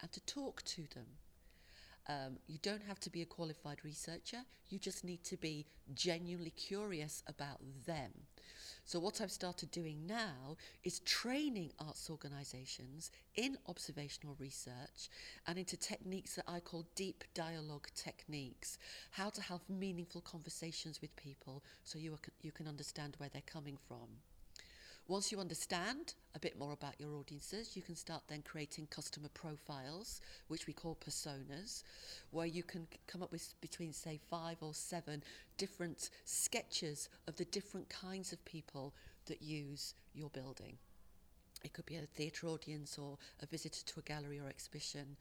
and 0.00 0.12
to 0.12 0.20
talk 0.20 0.62
to 0.62 0.82
them. 0.94 1.06
Um, 2.08 2.38
you 2.46 2.58
don't 2.62 2.84
have 2.86 3.00
to 3.00 3.10
be 3.10 3.22
a 3.22 3.26
qualified 3.26 3.84
researcher, 3.84 4.38
you 4.68 4.78
just 4.78 5.02
need 5.04 5.24
to 5.24 5.36
be 5.36 5.66
genuinely 5.94 6.50
curious 6.50 7.24
about 7.26 7.60
them. 7.86 8.12
So, 8.84 9.00
what 9.00 9.20
I've 9.20 9.32
started 9.32 9.70
doing 9.72 10.06
now 10.06 10.56
is 10.84 11.00
training 11.00 11.72
arts 11.78 12.08
organisations 12.08 13.10
in 13.36 13.56
observational 13.68 14.36
research 14.38 15.08
and 15.46 15.58
into 15.58 15.76
techniques 15.76 16.36
that 16.36 16.44
I 16.48 16.60
call 16.60 16.86
deep 16.94 17.24
dialogue 17.34 17.88
techniques. 17.96 18.78
How 19.10 19.30
to 19.30 19.42
have 19.42 19.60
meaningful 19.68 20.20
conversations 20.20 21.00
with 21.00 21.14
people 21.16 21.64
so 21.84 21.98
you, 21.98 22.14
are, 22.14 22.18
you 22.42 22.52
can 22.52 22.68
understand 22.68 23.14
where 23.18 23.28
they're 23.28 23.42
coming 23.46 23.78
from. 23.88 24.08
Once 25.08 25.32
you 25.32 25.40
understand 25.40 26.14
a 26.34 26.38
bit 26.38 26.58
more 26.58 26.72
about 26.72 26.98
your 26.98 27.14
audiences, 27.16 27.76
you 27.76 27.82
can 27.82 27.96
start 27.96 28.22
then 28.28 28.40
creating 28.42 28.86
customer 28.86 29.28
profiles, 29.34 30.20
which 30.48 30.66
we 30.66 30.72
call 30.72 30.96
personas, 31.04 31.82
where 32.30 32.46
you 32.46 32.62
can 32.62 32.86
come 33.08 33.22
up 33.22 33.32
with 33.32 33.52
between, 33.60 33.92
say, 33.92 34.20
five 34.30 34.56
or 34.60 34.72
seven 34.72 35.22
different 35.58 36.10
sketches 36.24 37.08
of 37.26 37.36
the 37.36 37.44
different 37.46 37.88
kinds 37.88 38.32
of 38.32 38.44
people 38.44 38.94
that 39.26 39.42
use 39.42 39.94
your 40.14 40.30
building. 40.30 40.78
It 41.64 41.72
could 41.72 41.86
be 41.86 41.96
a 41.96 42.02
theatre 42.02 42.46
audience 42.46 42.96
or 42.96 43.18
a 43.40 43.46
visitor 43.46 43.84
to 43.84 44.00
a 44.00 44.02
gallery 44.02 44.38
or 44.38 44.48
exhibition. 44.48 45.16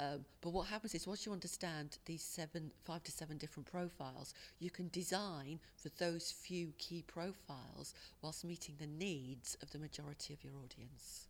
Um, 0.00 0.24
but 0.40 0.52
what 0.52 0.68
happens 0.68 0.94
is 0.94 1.08
once 1.08 1.26
you 1.26 1.32
understand 1.32 1.98
these 2.04 2.22
seven, 2.22 2.70
five 2.84 3.02
to 3.02 3.10
seven 3.10 3.38
different 3.38 3.70
profiles, 3.70 4.34
you 4.58 4.70
can 4.70 4.88
design 4.92 5.58
for 5.76 5.88
those 5.98 6.30
few 6.30 6.72
key 6.78 7.02
profiles 7.02 7.94
whilst 8.22 8.44
meeting 8.44 8.76
the 8.78 8.86
needs 8.86 9.56
of 9.62 9.70
the 9.70 9.78
majority 9.78 10.34
of 10.34 10.44
your 10.44 10.54
audience. 10.56 11.28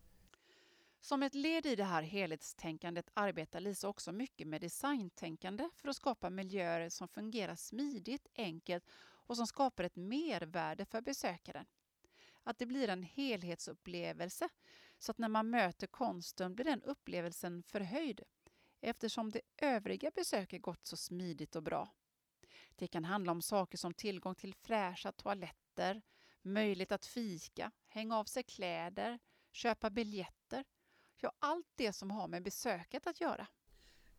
Som 1.00 1.22
ett 1.22 1.34
led 1.34 1.66
i 1.66 1.76
det 1.76 1.84
här 1.84 2.02
helhetstänkandet 2.02 3.10
arbetar 3.14 3.60
Lisa 3.60 3.88
också 3.88 4.12
mycket 4.12 4.48
med 4.48 4.60
designtänkande 4.60 5.68
för 5.76 5.88
att 5.88 5.96
skapa 5.96 6.30
miljöer 6.30 6.88
som 6.88 7.08
fungerar 7.08 7.54
smidigt, 7.54 8.26
enkelt 8.34 8.84
och 9.00 9.36
som 9.36 9.46
skapar 9.46 9.84
ett 9.84 9.96
mervärde 9.96 10.84
för 10.84 11.00
besökaren. 11.00 11.66
Att 12.42 12.58
det 12.58 12.66
blir 12.66 12.88
en 12.88 13.02
helhetsupplevelse 13.02 14.48
så 14.98 15.10
att 15.10 15.18
när 15.18 15.28
man 15.28 15.50
möter 15.50 15.86
konsten 15.86 16.54
blir 16.54 16.64
den 16.64 16.82
upplevelsen 16.82 17.62
förhöjd 17.62 18.20
eftersom 18.80 19.30
det 19.30 19.40
övriga 19.56 20.10
besöket 20.10 20.62
gått 20.62 20.86
så 20.86 20.96
smidigt 20.96 21.56
och 21.56 21.62
bra. 21.62 21.94
Det 22.76 22.86
kan 22.86 23.04
handla 23.04 23.32
om 23.32 23.42
saker 23.42 23.78
som 23.78 23.94
tillgång 23.94 24.34
till 24.34 24.54
fräscha 24.54 25.12
toaletter, 25.12 26.02
möjlighet 26.42 26.92
att 26.92 27.06
fika, 27.06 27.70
hänga 27.88 28.16
av 28.16 28.24
sig 28.24 28.42
kläder, 28.42 29.18
köpa 29.52 29.90
biljetter. 29.90 30.64
Ja, 31.16 31.32
allt 31.38 31.66
det 31.74 31.92
som 31.92 32.10
har 32.10 32.28
med 32.28 32.42
besöket 32.42 33.06
att 33.06 33.20
göra. 33.20 33.46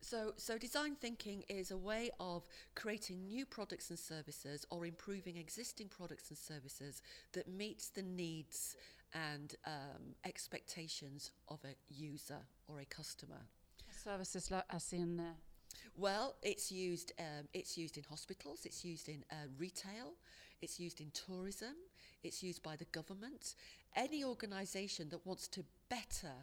So, 0.01 0.33
so 0.37 0.57
design 0.57 0.95
thinking 0.95 1.43
is 1.47 1.71
a 1.71 1.77
way 1.77 2.09
of 2.19 2.47
creating 2.73 3.27
new 3.27 3.45
products 3.45 3.89
and 3.89 3.99
services 3.99 4.65
or 4.69 4.85
improving 4.85 5.37
existing 5.37 5.89
products 5.89 6.31
and 6.31 6.37
services 6.37 7.03
that 7.31 7.47
meets 7.47 7.89
the 7.89 8.01
needs 8.01 8.77
and 9.11 9.55
um, 9.65 10.15
expectations 10.23 11.31
of 11.45 11.65
a 11.65 11.75
user 11.87 12.47
or 12.67 12.79
a 12.79 12.85
customer. 12.85 13.47
Services 14.03 14.49
like 14.51 14.63
as 14.69 14.93
in... 14.93 15.19
Uh... 15.19 15.33
Well, 15.97 16.35
it's 16.41 16.71
used. 16.71 17.11
Um, 17.19 17.47
it's 17.53 17.77
used 17.77 17.97
in 17.97 18.03
hospitals. 18.03 18.65
It's 18.65 18.85
used 18.85 19.09
in 19.09 19.25
uh, 19.31 19.47
retail. 19.57 20.13
It's 20.61 20.79
used 20.79 21.01
in 21.01 21.11
tourism. 21.11 21.75
It's 22.23 22.41
used 22.41 22.63
by 22.63 22.75
the 22.75 22.85
government. 22.85 23.55
Any 23.95 24.23
organisation 24.23 25.09
that 25.09 25.25
wants 25.25 25.47
to 25.49 25.65
better 25.89 26.33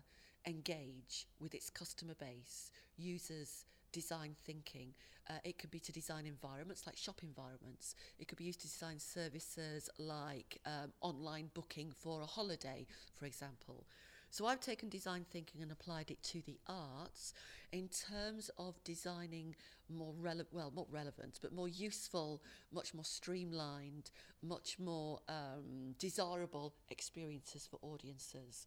engage 0.46 1.26
with 1.40 1.54
its 1.54 1.70
customer 1.70 2.14
base 2.14 2.70
uses 2.98 3.64
design 3.92 4.36
thinking. 4.44 4.92
Uh, 5.28 5.34
it 5.42 5.58
could 5.58 5.70
be 5.70 5.80
to 5.80 5.92
design 5.92 6.26
environments 6.26 6.86
like 6.86 6.96
shop 6.96 7.20
environments. 7.22 7.94
It 8.18 8.28
could 8.28 8.38
be 8.38 8.44
used 8.44 8.60
to 8.60 8.68
design 8.68 8.98
services 8.98 9.88
like 9.98 10.60
um, 10.66 10.92
online 11.00 11.50
booking 11.54 11.90
for 11.98 12.20
a 12.20 12.26
holiday, 12.26 12.86
for 13.14 13.24
example. 13.24 13.86
So 14.30 14.46
I've 14.46 14.60
taken 14.60 14.88
design 14.88 15.24
thinking 15.30 15.62
and 15.62 15.72
applied 15.72 16.10
it 16.10 16.22
to 16.24 16.42
the 16.42 16.58
arts 16.68 17.32
in 17.72 17.88
terms 17.88 18.50
of 18.58 18.82
designing 18.84 19.54
more 19.88 20.14
relevant, 20.18 20.48
well, 20.52 20.72
not 20.74 20.86
relevant, 20.90 21.38
but 21.42 21.52
more 21.52 21.68
useful, 21.68 22.42
much 22.72 22.94
more 22.94 23.04
streamlined, 23.04 24.10
much 24.42 24.78
more 24.78 25.20
um, 25.28 25.94
desirable 25.98 26.74
experiences 26.90 27.66
for 27.70 27.78
audiences. 27.82 28.66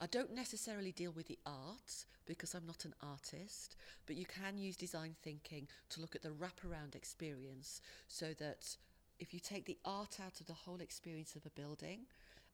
I 0.00 0.06
don't 0.06 0.34
necessarily 0.34 0.92
deal 0.92 1.10
with 1.10 1.26
the 1.26 1.38
art 1.44 2.04
because 2.26 2.54
I'm 2.54 2.66
not 2.66 2.84
an 2.84 2.94
artist, 3.02 3.76
but 4.06 4.16
you 4.16 4.26
can 4.26 4.58
use 4.58 4.76
design 4.76 5.16
thinking 5.22 5.66
to 5.90 6.00
look 6.00 6.14
at 6.14 6.22
the 6.22 6.28
wraparound 6.28 6.94
experience 6.94 7.80
so 8.06 8.32
that 8.38 8.76
if 9.18 9.34
you 9.34 9.40
take 9.40 9.64
the 9.64 9.78
art 9.84 10.18
out 10.24 10.40
of 10.40 10.46
the 10.46 10.52
whole 10.52 10.80
experience 10.80 11.34
of 11.34 11.44
a 11.46 11.50
building, 11.50 12.00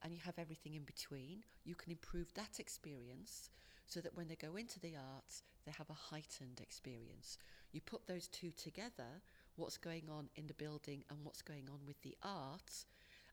and 0.05 0.13
you 0.13 0.21
have 0.25 0.39
everything 0.39 0.75
in 0.75 0.85
between, 0.85 1.43
you 1.65 1.75
can 1.75 1.91
improve 1.91 2.33
that 2.35 2.61
experience 2.61 3.49
so 3.87 4.01
that 4.01 4.15
when 4.15 4.29
they 4.29 4.37
go 4.37 4.57
into 4.57 4.79
the 4.79 4.95
arts, 5.17 5.43
they 5.65 5.73
have 5.77 5.89
a 5.89 5.95
heightened 5.95 6.61
experience. 6.61 7.39
You 7.73 7.81
put 7.81 8.07
those 8.07 8.29
two 8.29 8.51
together, 8.51 9.23
what's 9.57 9.79
going 9.79 10.05
on 10.11 10.29
in 10.37 10.47
the 10.47 10.55
building 10.55 11.05
and 11.09 11.19
what's 11.23 11.43
going 11.43 11.69
on 11.71 11.81
with 11.87 12.01
the 12.03 12.17
art, 12.23 12.85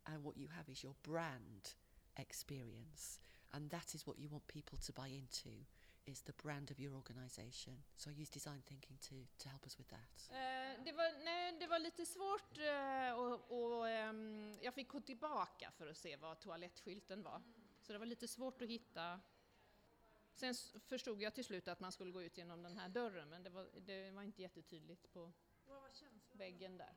and 0.07 0.23
what 0.23 0.37
you 0.37 0.47
have 0.55 0.69
is 0.69 0.81
your 0.81 0.95
brand 1.03 1.75
experience. 2.17 3.19
And 3.53 3.69
that 3.69 3.93
is 3.93 4.07
what 4.07 4.17
you 4.17 4.29
want 4.29 4.47
people 4.47 4.79
to 4.85 4.93
buy 4.93 5.07
into 5.07 5.49
is 6.05 6.21
the 6.21 6.33
brand 6.43 6.71
of 6.71 6.79
your 6.79 6.93
organisation, 6.95 7.73
So 7.95 8.09
I 8.09 8.13
use 8.21 8.29
design 8.29 8.61
thinking 8.65 8.97
to, 9.09 9.15
to 9.37 9.49
help 9.49 9.65
us 9.65 9.77
with 9.79 9.89
that. 9.89 10.29
Uh, 10.29 10.83
det, 10.83 10.91
var, 10.91 11.23
nej, 11.23 11.57
det 11.59 11.67
var 11.67 11.79
lite 11.79 12.05
svårt 12.05 12.57
uh, 12.57 13.19
och, 13.19 13.51
och 13.51 13.85
um, 13.85 14.57
jag 14.61 14.73
fick 14.73 14.87
gå 14.87 15.01
tillbaka 15.01 15.71
för 15.71 15.87
att 15.87 15.97
se 15.97 16.15
vad 16.15 16.39
toalettskylten 16.39 17.23
var. 17.23 17.41
Så 17.81 17.93
det 17.93 17.99
var 17.99 18.05
lite 18.05 18.27
svårt 18.27 18.61
att 18.61 18.69
hitta. 18.69 19.19
Sen 20.33 20.53
förstod 20.85 21.21
jag 21.21 21.33
till 21.35 21.45
slut 21.45 21.67
att 21.67 21.79
man 21.79 21.91
skulle 21.91 22.11
gå 22.11 22.21
ut 22.21 22.37
genom 22.37 22.63
den 22.63 22.77
här 22.77 22.89
dörren 22.89 23.29
men 23.29 23.43
det 23.43 23.49
var, 23.49 23.67
det 23.79 24.11
var 24.11 24.23
inte 24.23 24.41
jättetydligt 24.41 25.13
på 25.13 25.31
väggen 26.31 26.77
där. 26.77 26.95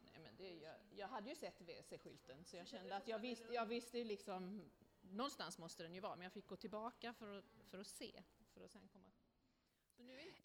Nej, 0.00 0.20
men 0.22 0.36
det, 0.36 0.54
jag, 0.54 0.74
jag 0.90 1.08
hade 1.08 1.30
ju 1.30 1.36
sett 1.36 1.60
WC-skylten 1.60 2.44
så 2.44 2.56
jag 2.56 2.66
kände 2.66 2.96
att 2.96 3.08
jag 3.08 3.18
visste, 3.18 3.54
jag 3.54 3.66
visste 3.66 4.04
liksom 4.04 4.70
någonstans 5.10 5.58
måste 5.58 5.82
den 5.82 5.94
ju 5.94 6.00
vara, 6.00 6.16
men 6.16 6.24
jag 6.24 6.32
fick 6.32 6.46
gå 6.46 6.56
tillbaka 6.56 7.14
för 7.14 7.38
att, 7.38 7.44
för 7.70 7.78
att 7.78 7.86
se. 7.86 8.22
För 8.54 8.60
att 8.60 8.70
sen 8.70 8.88
komma. 8.88 9.12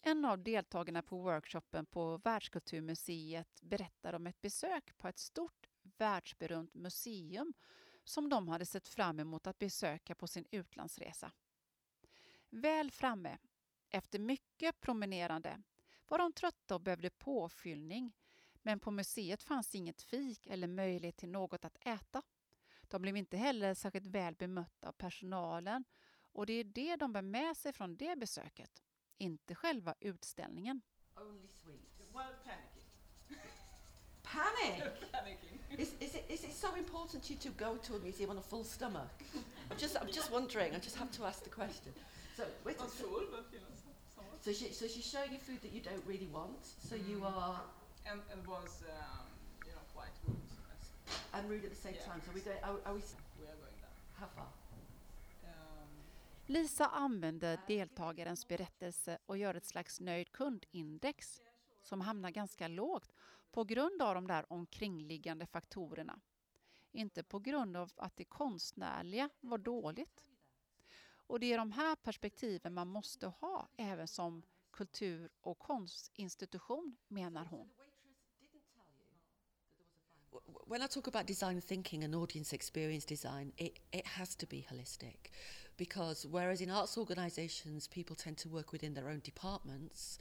En 0.02 0.26
av 0.26 0.44
deltagarna 0.44 1.02
på 1.02 1.18
workshopen 1.18 1.86
på 1.86 2.18
Världskulturmuseet 2.18 3.62
berättar 3.62 4.14
om 4.14 4.28
ett 4.28 4.42
besök 4.42 4.98
på 4.98 5.08
ett 5.08 5.20
stort 5.20 5.70
världsberömt 5.82 6.74
museum 6.74 7.54
som 8.04 8.30
de 8.30 8.48
hade 8.48 8.66
sett 8.66 8.88
fram 8.88 9.20
emot 9.20 9.48
att 9.48 9.60
besöka 9.60 10.16
på 10.16 10.28
sin 10.28 10.46
utlandsresa. 10.52 11.32
Väl 12.50 12.92
framme, 12.92 13.38
efter 13.90 14.20
mycket 14.20 14.80
promenerande, 14.80 15.62
var 16.08 16.18
de 16.18 16.34
trötta 16.34 16.76
och 16.76 16.82
behövde 16.82 17.10
påfyllning 17.10 18.12
men 18.62 18.80
på 18.80 18.92
museet 18.92 19.44
fanns 19.44 19.76
inget 19.76 20.02
fik 20.02 20.48
eller 20.48 20.68
möjlighet 20.68 21.18
till 21.18 21.30
något 21.30 21.66
att 21.66 21.78
äta. 21.82 22.22
De 22.92 23.02
blev 23.02 23.18
inte 23.18 23.38
heller 23.38 23.74
särskilt 23.74 24.08
väl 24.08 24.36
bemötta 24.36 24.88
av 24.88 24.92
personalen 24.92 25.84
och 26.34 26.46
det 26.46 26.54
är 26.54 26.64
det 26.64 26.96
de 26.96 27.14
bär 27.14 27.22
med 27.22 27.58
sig 27.58 27.74
från 27.74 27.96
det 27.96 28.20
besöket, 28.20 28.84
inte 29.18 29.56
själva 29.56 29.96
utställningen. 30.00 30.82
Only 31.16 31.48
sweet. 31.48 32.14
Well, 32.14 32.34
panicking. 32.44 32.90
Panic? 34.24 34.84
Panicking. 35.12 35.60
Is, 35.78 35.94
is, 36.00 36.16
it, 36.16 36.26
is 36.30 36.44
it 36.44 36.54
so 36.54 36.76
important 36.78 37.24
to 37.24 37.34
you 37.34 37.40
to 37.40 37.50
go 37.50 37.78
to 37.78 37.96
a 37.96 38.00
museum 38.00 38.30
on 38.30 38.38
a 38.38 38.42
full 38.42 38.64
stomach? 38.64 39.24
I'm 39.70 39.78
just, 39.78 39.96
I'm 40.02 40.08
just 40.08 40.32
wondering, 40.32 40.76
I 40.76 40.80
just 40.80 40.98
have 40.98 41.12
to 41.12 41.26
ask 41.26 41.44
the 41.44 41.50
question. 41.50 41.94
So, 42.38 42.44
wait, 42.66 42.80
Not 42.80 42.92
full, 42.92 43.26
but 43.32 43.46
you 43.54 43.60
know, 43.60 43.72
So, 44.42 44.52
she, 44.52 44.74
so 44.74 44.88
she's 44.88 45.06
showing 45.06 45.32
you 45.32 45.40
food 45.40 45.62
that 45.62 45.72
you 45.72 45.82
don't 45.82 46.04
really 46.06 46.28
want, 46.34 46.66
so 46.90 46.96
mm. 46.96 47.10
you 47.10 47.24
are... 47.24 47.62
And, 48.06 48.20
and 48.32 48.46
was... 48.48 48.84
Um, 48.90 49.31
and 51.32 51.50
rude 51.50 51.66
at 51.66 51.72
the 51.72 51.82
same 51.82 51.96
yeah. 51.96 52.06
time. 52.06 52.22
So 52.26 52.32
we 52.36 52.42
go, 52.42 52.52
are, 52.52 52.78
are 52.86 52.94
we, 52.94 53.02
we 53.40 53.48
are 53.48 53.56
going 53.56 53.78
down. 53.82 53.96
How 54.20 54.28
far? 54.36 54.48
Um, 55.44 55.88
Lisa 56.46 56.86
använder 56.86 57.60
deltagarens 57.68 58.48
berättelse 58.48 59.18
och 59.26 59.38
gör 59.38 59.56
ett 59.56 59.66
slags 59.66 60.00
nöjd 60.00 60.32
kundindex 60.32 61.42
som 61.84 62.02
hamnar 62.02 62.30
ganska 62.30 62.68
lågt 62.68 63.14
på 63.52 63.64
grund 63.64 64.02
av 64.02 64.16
de 64.16 64.28
där 64.28 64.54
omkringliggande 64.54 65.46
faktorerna. 65.46 66.20
Inte 66.92 67.24
på 67.24 67.40
grund 67.40 67.78
av 67.78 67.92
att 67.96 68.18
det 68.18 68.26
konstnärliga 68.26 69.30
var 69.42 69.58
dåligt. 69.58 70.26
Och 71.28 71.40
det 71.40 71.54
är 71.54 71.58
de 71.58 71.72
här 71.72 71.96
perspektiven 71.96 72.74
man 72.74 72.88
måste 72.88 73.28
ha 73.28 73.68
även 73.78 74.08
som 74.08 74.44
kultur 74.72 75.32
och 75.42 75.60
konstinstitution, 75.60 76.98
menar 77.08 77.46
hon. 77.46 77.70
When 80.68 80.82
I 80.82 80.88
talk 80.88 81.08
about 81.08 81.26
design 81.28 81.60
thinking 81.60 82.04
and 82.04 82.16
audience 82.16 82.54
experience 82.54 83.04
design, 83.04 83.52
it, 83.58 83.80
it 83.92 84.06
has 84.06 84.36
to 84.36 84.46
be 84.46 84.66
holistic. 84.72 85.32
Because 85.78 86.26
whereas 86.30 86.62
in 86.62 86.70
arts 86.70 86.98
organisations, 86.98 87.88
people 87.88 88.16
tend 88.16 88.38
to 88.38 88.50
work 88.50 88.72
within 88.72 88.94
their 88.94 89.10
own 89.10 89.22
departments, 89.24 90.18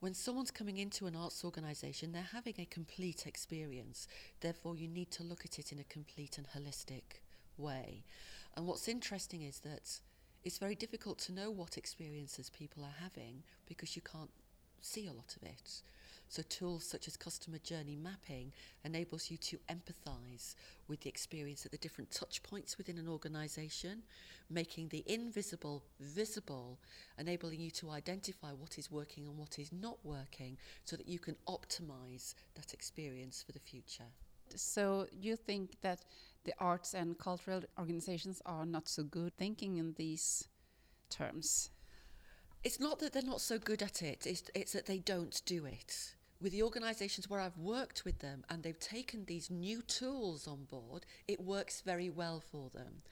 when 0.00 0.14
someone's 0.14 0.52
coming 0.52 0.78
into 0.78 1.06
an 1.06 1.16
arts 1.16 1.44
organisation, 1.44 2.12
they're 2.12 2.22
having 2.32 2.54
a 2.58 2.66
complete 2.66 3.26
experience. 3.26 4.06
Therefore, 4.40 4.76
you 4.76 4.86
need 4.86 5.10
to 5.12 5.24
look 5.24 5.44
at 5.44 5.58
it 5.58 5.72
in 5.72 5.80
a 5.80 5.84
complete 5.84 6.38
and 6.38 6.46
holistic 6.48 7.22
way. 7.56 8.04
And 8.56 8.66
what's 8.66 8.86
interesting 8.86 9.42
is 9.42 9.58
that 9.60 9.98
it's 10.44 10.58
very 10.58 10.76
difficult 10.76 11.18
to 11.20 11.32
know 11.32 11.50
what 11.50 11.76
experiences 11.76 12.48
people 12.48 12.84
are 12.84 13.02
having 13.02 13.42
because 13.66 13.96
you 13.96 14.02
can't 14.02 14.30
see 14.80 15.08
a 15.08 15.12
lot 15.12 15.34
of 15.36 15.42
it. 15.42 15.82
So 16.28 16.42
tools 16.42 16.84
such 16.84 17.08
as 17.08 17.16
customer 17.16 17.58
journey 17.58 17.96
mapping 17.96 18.52
enables 18.84 19.30
you 19.30 19.38
to 19.38 19.58
empathise 19.70 20.54
with 20.86 21.00
the 21.00 21.08
experience 21.08 21.64
at 21.64 21.72
the 21.72 21.78
different 21.78 22.10
touch 22.10 22.42
points 22.42 22.76
within 22.76 22.98
an 22.98 23.08
organisation, 23.08 24.02
making 24.50 24.88
the 24.88 25.02
invisible 25.06 25.82
visible, 26.00 26.78
enabling 27.18 27.60
you 27.60 27.70
to 27.70 27.90
identify 27.90 28.52
what 28.52 28.78
is 28.78 28.90
working 28.90 29.26
and 29.26 29.38
what 29.38 29.58
is 29.58 29.72
not 29.72 29.96
working 30.04 30.58
so 30.84 30.96
that 30.96 31.08
you 31.08 31.18
can 31.18 31.34
optimise 31.46 32.34
that 32.54 32.74
experience 32.74 33.42
for 33.42 33.52
the 33.52 33.58
future. 33.58 34.04
So 34.54 35.06
you 35.12 35.36
think 35.36 35.80
that 35.80 36.04
the 36.44 36.54
arts 36.58 36.94
and 36.94 37.18
cultural 37.18 37.62
organizations 37.78 38.42
are 38.44 38.66
not 38.66 38.88
so 38.88 39.02
good 39.02 39.36
thinking 39.36 39.78
in 39.78 39.94
these 39.96 40.48
terms? 41.10 41.70
It's 42.64 42.80
not 42.80 42.98
that 42.98 43.12
they're 43.12 43.22
not 43.22 43.40
so 43.40 43.58
good 43.58 43.82
at 43.82 44.02
it, 44.02 44.26
it's, 44.26 44.42
it's 44.54 44.72
that 44.72 44.86
they 44.86 44.98
don't 44.98 45.40
do 45.46 45.64
it. 45.64 46.14
With 46.40 46.52
the 46.52 46.62
organisations 46.62 47.28
where 47.28 47.40
I've 47.40 47.58
worked 47.58 48.04
with 48.04 48.20
them 48.20 48.44
and 48.48 48.62
they've 48.62 48.78
taken 48.78 49.24
these 49.24 49.50
new 49.50 49.82
tools 49.82 50.46
on 50.46 50.64
board, 50.70 51.04
it 51.26 51.40
works 51.40 51.80
very 51.80 52.10
well 52.10 52.40
for 52.40 52.70
them. 52.70 53.02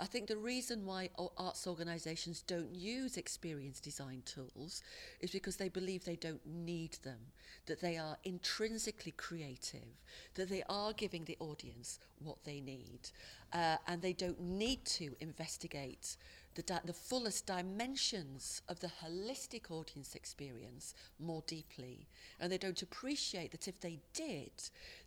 I 0.00 0.04
think 0.04 0.28
the 0.28 0.36
reason 0.36 0.86
why 0.86 1.10
arts 1.36 1.66
organisations 1.66 2.44
don't 2.46 2.72
use 2.72 3.16
experience 3.16 3.80
design 3.80 4.22
tools 4.24 4.82
is 5.20 5.32
because 5.32 5.56
they 5.56 5.68
believe 5.68 6.04
they 6.04 6.14
don't 6.14 6.46
need 6.46 6.98
them, 7.02 7.18
that 7.66 7.80
they 7.80 7.96
are 7.96 8.16
intrinsically 8.22 9.10
creative, 9.10 9.98
that 10.34 10.48
they 10.48 10.62
are 10.68 10.92
giving 10.92 11.24
the 11.24 11.36
audience 11.40 11.98
what 12.22 12.44
they 12.44 12.60
need, 12.60 13.10
uh, 13.52 13.78
and 13.88 14.00
they 14.00 14.12
don't 14.12 14.40
need 14.40 14.84
to 14.84 15.16
investigate 15.20 16.16
the, 16.58 16.62
di- 16.62 16.80
the 16.84 16.92
fullest 16.92 17.46
dimensions 17.46 18.62
of 18.68 18.80
the 18.80 18.90
holistic 19.04 19.70
audience 19.70 20.16
experience 20.16 20.92
more 21.20 21.44
deeply. 21.46 22.08
And 22.40 22.50
they 22.50 22.58
don't 22.58 22.82
appreciate 22.82 23.52
that 23.52 23.68
if 23.68 23.78
they 23.80 24.00
did, 24.12 24.50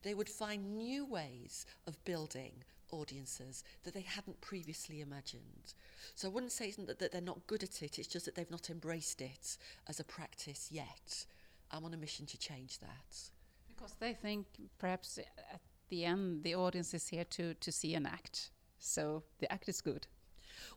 they 0.01 0.13
would 0.13 0.29
find 0.29 0.77
new 0.77 1.05
ways 1.05 1.65
of 1.85 2.01
building 2.05 2.53
audiences 2.89 3.65
that 3.83 3.93
they 3.93 3.99
hadn't 4.01 4.39
previously 4.39 5.01
imagined. 5.01 5.73
So 6.15 6.29
I 6.29 6.31
wouldn't 6.31 6.53
say 6.53 6.71
that, 6.71 6.99
that 6.99 7.11
they're 7.11 7.19
not 7.19 7.45
good 7.47 7.63
at 7.63 7.83
it, 7.83 7.99
it's 7.99 8.07
just 8.07 8.27
that 8.27 8.35
they've 8.35 8.49
not 8.49 8.69
embraced 8.69 9.19
it 9.19 9.57
as 9.89 9.99
a 9.99 10.05
practice 10.05 10.69
yet. 10.71 11.25
I'm 11.69 11.83
on 11.83 11.93
a 11.93 11.97
mission 11.97 12.25
to 12.27 12.37
change 12.37 12.79
that. 12.79 13.29
Because 13.75 13.93
they 13.99 14.13
think 14.13 14.45
perhaps 14.79 15.17
at 15.17 15.59
the 15.89 16.05
end 16.05 16.43
the 16.43 16.55
audience 16.55 16.93
is 16.93 17.09
here 17.09 17.25
to, 17.25 17.55
to 17.55 17.71
see 17.73 17.93
an 17.93 18.05
act. 18.05 18.51
So 18.79 19.23
the 19.39 19.51
act 19.51 19.67
is 19.67 19.81
good. 19.81 20.07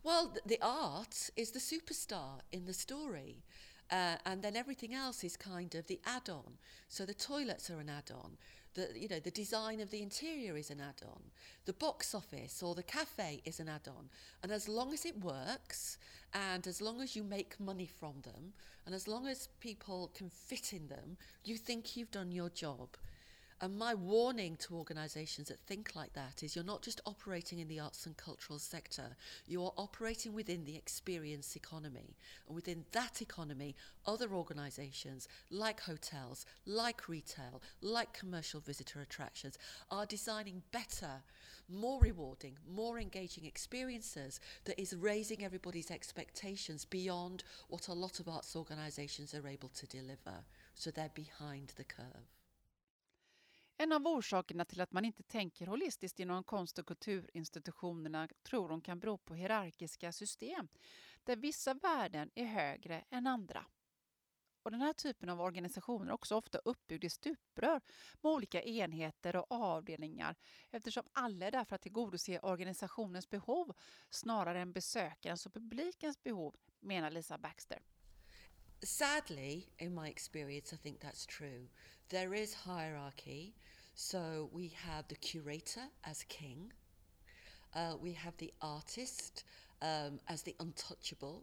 Well, 0.02 0.28
th- 0.28 0.44
the 0.46 0.58
art 0.62 1.30
is 1.36 1.50
the 1.50 1.58
superstar 1.58 2.40
in 2.52 2.66
the 2.66 2.72
story. 2.72 3.44
Uh, 3.90 4.16
and 4.24 4.42
then 4.42 4.56
everything 4.56 4.94
else 4.94 5.22
is 5.24 5.36
kind 5.36 5.74
of 5.74 5.86
the 5.86 6.00
add-on. 6.06 6.58
So 6.88 7.04
the 7.04 7.14
toilets 7.14 7.70
are 7.70 7.80
an 7.80 7.90
add-on. 7.90 8.38
The 8.74 8.88
you 8.96 9.08
know 9.08 9.20
the 9.20 9.30
design 9.30 9.78
of 9.80 9.90
the 9.90 10.02
interior 10.02 10.56
is 10.56 10.70
an 10.70 10.80
add-on. 10.80 11.22
The 11.64 11.74
box 11.74 12.14
office 12.14 12.62
or 12.62 12.74
the 12.74 12.82
cafe 12.82 13.40
is 13.44 13.60
an 13.60 13.68
add-on. 13.68 14.08
And 14.42 14.50
as 14.50 14.68
long 14.68 14.92
as 14.92 15.04
it 15.04 15.22
works, 15.22 15.98
and 16.32 16.66
as 16.66 16.80
long 16.80 17.00
as 17.00 17.14
you 17.14 17.22
make 17.22 17.60
money 17.60 17.86
from 17.86 18.14
them, 18.22 18.54
and 18.84 18.94
as 18.94 19.06
long 19.06 19.26
as 19.28 19.48
people 19.60 20.10
can 20.14 20.28
fit 20.28 20.72
in 20.72 20.88
them, 20.88 21.16
you 21.44 21.56
think 21.56 21.96
you've 21.96 22.10
done 22.10 22.32
your 22.32 22.48
job. 22.48 22.88
And 23.60 23.78
my 23.78 23.94
warning 23.94 24.56
to 24.56 24.74
organisations 24.74 25.48
that 25.48 25.60
think 25.60 25.94
like 25.94 26.12
that 26.14 26.42
is 26.42 26.54
you're 26.54 26.64
not 26.64 26.82
just 26.82 27.00
operating 27.06 27.60
in 27.60 27.68
the 27.68 27.80
arts 27.80 28.04
and 28.04 28.16
cultural 28.16 28.58
sector, 28.58 29.16
you 29.46 29.64
are 29.64 29.72
operating 29.76 30.34
within 30.34 30.64
the 30.64 30.76
experience 30.76 31.54
economy. 31.54 32.16
And 32.46 32.56
within 32.56 32.84
that 32.92 33.22
economy, 33.22 33.76
other 34.06 34.34
organisations 34.34 35.28
like 35.50 35.80
hotels, 35.80 36.44
like 36.66 37.08
retail, 37.08 37.62
like 37.80 38.12
commercial 38.12 38.60
visitor 38.60 39.00
attractions 39.00 39.56
are 39.90 40.04
designing 40.04 40.62
better, 40.72 41.22
more 41.68 42.00
rewarding, 42.00 42.56
more 42.68 42.98
engaging 42.98 43.46
experiences 43.46 44.40
that 44.64 44.78
is 44.80 44.96
raising 44.96 45.44
everybody's 45.44 45.90
expectations 45.90 46.84
beyond 46.84 47.44
what 47.68 47.88
a 47.88 47.92
lot 47.92 48.18
of 48.18 48.28
arts 48.28 48.56
organisations 48.56 49.32
are 49.32 49.46
able 49.46 49.70
to 49.70 49.86
deliver. 49.86 50.44
So 50.74 50.90
they're 50.90 51.10
behind 51.14 51.72
the 51.76 51.84
curve. 51.84 52.43
En 53.76 53.92
av 53.92 54.06
orsakerna 54.06 54.64
till 54.64 54.80
att 54.80 54.92
man 54.92 55.04
inte 55.04 55.22
tänker 55.22 55.66
holistiskt 55.66 56.20
inom 56.20 56.44
konst 56.44 56.78
och 56.78 56.86
kulturinstitutionerna 56.86 58.28
tror 58.42 58.68
hon 58.68 58.80
kan 58.80 59.00
bero 59.00 59.18
på 59.18 59.34
hierarkiska 59.34 60.12
system 60.12 60.68
där 61.24 61.36
vissa 61.36 61.74
värden 61.74 62.30
är 62.34 62.44
högre 62.44 63.04
än 63.10 63.26
andra. 63.26 63.66
Och 64.62 64.70
den 64.70 64.80
här 64.80 64.92
typen 64.92 65.28
av 65.28 65.40
organisationer 65.40 66.06
är 66.06 66.14
också 66.14 66.36
ofta 66.36 66.58
uppbyggd 66.58 67.04
i 67.04 67.10
stuprör 67.10 67.80
med 68.22 68.32
olika 68.32 68.62
enheter 68.62 69.36
och 69.36 69.52
avdelningar 69.52 70.36
eftersom 70.70 71.04
alla 71.12 71.46
är 71.46 71.50
där 71.50 71.64
för 71.64 71.74
att 71.74 71.82
tillgodose 71.82 72.38
organisationens 72.38 73.30
behov 73.30 73.72
snarare 74.10 74.60
än 74.60 74.72
besökarens 74.72 75.46
och 75.46 75.52
publikens 75.52 76.22
behov, 76.22 76.56
menar 76.80 77.10
Lisa 77.10 77.38
Baxter. 77.38 77.82
Sadly, 78.84 79.66
in 79.78 79.94
my 79.94 80.08
experience, 80.08 80.72
I 80.72 80.76
think 80.76 81.00
that's 81.00 81.26
true. 81.26 81.68
There 82.10 82.34
is 82.34 82.54
hierarchy. 82.54 83.54
So 83.94 84.50
we 84.52 84.72
have 84.86 85.06
the 85.08 85.14
curator 85.14 85.82
as 86.04 86.24
king, 86.24 86.72
uh, 87.74 87.94
we 88.00 88.12
have 88.12 88.36
the 88.38 88.52
artist 88.60 89.44
um, 89.82 90.20
as 90.28 90.42
the 90.42 90.54
untouchable. 90.60 91.42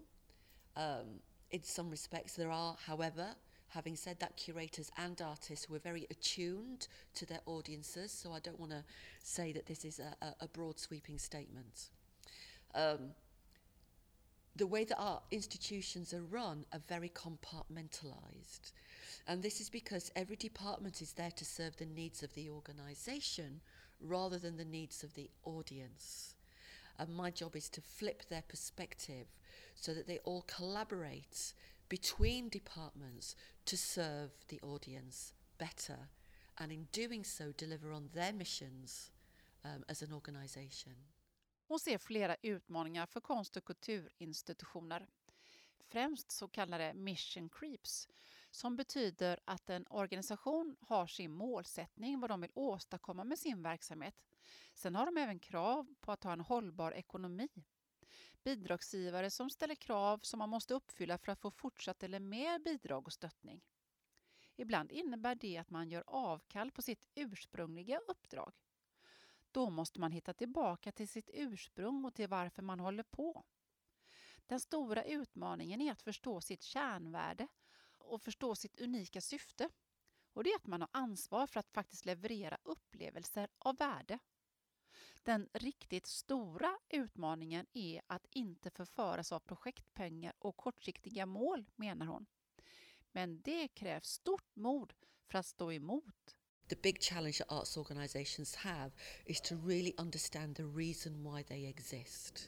Um, 0.76 1.20
in 1.52 1.64
some 1.64 1.90
respects, 1.90 2.36
there 2.36 2.52
are, 2.52 2.78
however, 2.86 3.28
having 3.70 3.96
said 3.96 4.20
that, 4.20 4.38
curators 4.38 4.92
and 4.98 5.22
artists 5.22 5.70
were 5.70 5.80
very 5.80 6.08
attuned 6.10 6.88
to 7.16 7.26
their 7.26 7.42
audiences, 7.46 8.12
so 8.12 8.32
I 8.32 8.40
don't 8.40 8.60
want 8.60 8.72
to 8.72 8.84
say 9.22 9.52
that 9.52 9.66
this 9.66 9.84
is 9.84 10.00
a, 10.00 10.16
a, 10.40 10.48
broad 10.48 10.80
sweeping 10.80 11.18
statement. 11.18 11.90
Um, 12.74 13.12
the 14.56 14.68
way 14.68 14.84
that 14.84 14.98
our 14.98 15.22
institutions 15.32 16.14
are 16.14 16.24
run 16.24 16.66
are 16.74 16.82
very 16.88 17.10
compartmentalized. 17.10 18.72
And 19.28 19.42
this 19.42 19.62
is 19.62 19.70
because 19.70 20.12
every 20.16 20.36
department 20.36 21.02
is 21.02 21.14
there 21.14 21.32
to 21.32 21.46
serve 21.46 21.78
the 21.78 21.86
needs 21.86 22.24
of 22.24 22.34
the 22.34 22.50
organisation 22.50 23.62
rather 24.00 24.38
than 24.38 24.58
the 24.58 24.66
needs 24.66 25.04
of 25.04 25.14
the 25.14 25.30
audience. 25.46 26.36
And 27.00 27.16
my 27.16 27.32
job 27.32 27.56
is 27.56 27.70
to 27.70 27.82
flip 27.82 28.24
their 28.30 28.44
perspective 28.48 29.28
so 29.76 29.94
that 29.94 30.08
they 30.08 30.20
all 30.20 30.44
collaborate 30.48 31.54
between 31.90 32.50
departments 32.50 33.36
to 33.66 33.78
serve 33.78 34.32
the 34.48 34.60
audience 34.62 35.34
better 35.58 36.10
and 36.58 36.72
in 36.72 36.88
doing 36.92 37.24
so 37.24 37.54
deliver 37.58 37.92
on 37.92 38.10
their 38.14 38.34
missions 38.34 39.12
um, 39.64 39.84
as 39.90 40.02
an 40.02 40.14
organisation. 40.14 40.94
Och 41.72 41.82
ser 41.82 41.98
flera 41.98 42.36
utmaningar 42.42 43.06
för 43.06 43.20
konst 43.20 43.58
och 43.58 43.66
kulturinstitutioner. 43.66 45.08
Främst 45.80 46.32
så 46.32 46.48
kallade 46.48 46.94
mission 46.94 47.50
creeps 47.50 48.08
som 48.52 48.76
betyder 48.76 49.40
att 49.46 49.70
en 49.70 49.86
organisation 49.90 50.76
har 50.80 51.08
sin 51.08 51.32
målsättning, 51.32 52.20
vad 52.20 52.30
de 52.30 52.42
vill 52.42 52.52
åstadkomma 52.54 53.24
med 53.24 53.40
sin 53.40 53.64
verksamhet. 53.64 54.16
Sen 54.74 54.96
har 54.96 55.06
de 55.06 55.18
även 55.18 55.40
krav 55.40 55.96
på 56.02 56.12
att 56.12 56.24
ha 56.24 56.34
en 56.34 56.42
hållbar 56.42 56.92
ekonomi. 56.92 57.50
Bidragsgivare 58.44 59.30
som 59.30 59.50
ställer 59.50 59.76
krav 59.76 60.20
som 60.24 60.40
man 60.40 60.50
måste 60.50 60.74
uppfylla 60.74 61.18
för 61.18 61.32
att 61.32 61.42
få 61.42 61.52
fortsatt 61.52 62.04
eller 62.04 62.20
mer 62.20 62.60
bidrag 62.60 63.08
och 63.08 63.14
stöttning. 63.14 63.62
Ibland 64.56 64.92
innebär 64.92 65.36
det 65.36 65.58
att 65.58 65.70
man 65.70 65.90
gör 65.90 66.04
avkall 66.08 66.72
på 66.72 66.82
sitt 66.82 67.08
ursprungliga 67.16 68.00
uppdrag. 68.08 68.54
Då 69.52 69.70
måste 69.70 70.00
man 70.00 70.12
hitta 70.12 70.34
tillbaka 70.34 70.92
till 70.92 71.10
sitt 71.10 71.30
ursprung 71.34 72.06
och 72.06 72.14
till 72.14 72.28
varför 72.28 72.62
man 72.62 72.80
håller 72.80 73.04
på. 73.04 73.46
Den 74.46 74.60
stora 74.60 75.04
utmaningen 75.04 75.82
är 75.82 75.92
att 75.92 76.02
förstå 76.02 76.42
sitt 76.42 76.64
kärnvärde 76.64 77.48
och 77.98 78.22
förstå 78.22 78.56
sitt 78.56 78.82
unika 78.82 79.22
syfte. 79.22 79.70
Och 80.34 80.44
det 80.44 80.50
är 80.50 80.56
att 80.56 80.68
man 80.68 80.82
har 80.82 80.90
ansvar 80.92 81.48
för 81.48 81.60
att 81.60 81.70
faktiskt 81.72 82.06
leverera 82.06 82.58
upplevelser 82.64 83.50
av 83.58 83.78
värde. 83.78 84.20
Den 85.24 85.50
riktigt 85.54 86.06
stora 86.06 86.78
utmaningen 86.90 87.66
är 87.74 88.02
att 88.08 88.26
inte 88.30 88.72
förföras 88.72 89.32
av 89.32 89.40
projektpengar 89.40 90.34
och 90.40 90.58
kortsiktiga 90.58 91.26
mål, 91.26 91.66
menar 91.76 92.06
hon. 92.06 92.26
Men 93.12 93.42
det 93.42 93.68
krävs 93.68 94.08
stort 94.08 94.56
mod 94.56 94.94
för 95.28 95.38
att 95.38 95.46
stå 95.46 95.72
emot. 95.72 96.38
The 96.72 96.78
big 96.78 97.02
challenge 97.02 97.40
that 97.40 97.48
arts 97.50 97.76
organisations 97.76 98.56
have 98.56 98.92
is 99.26 99.42
to 99.42 99.58
really 99.58 99.94
understand 99.98 100.56
the 100.56 100.64
reason 100.64 101.22
why 101.22 101.44
they 101.50 101.66
exist, 101.66 102.48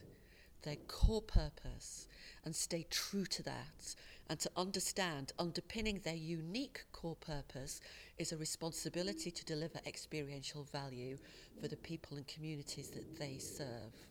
their 0.61 0.77
core 0.87 1.21
purpose, 1.21 2.07
and 2.45 2.55
stay 2.55 2.85
true 2.89 3.25
to 3.25 3.43
that. 3.43 3.95
And 4.29 4.39
to 4.39 4.49
understand 4.55 5.33
underpinning 5.37 5.99
their 5.99 6.15
unique 6.15 6.85
core 6.93 7.17
purpose 7.17 7.81
is 8.17 8.31
a 8.31 8.37
responsibility 8.37 9.29
to 9.29 9.43
deliver 9.43 9.81
experiential 9.85 10.63
value 10.71 11.17
for 11.59 11.67
the 11.67 11.75
people 11.75 12.15
and 12.15 12.25
communities 12.25 12.91
that 12.91 13.19
they 13.19 13.39
serve. 13.39 14.07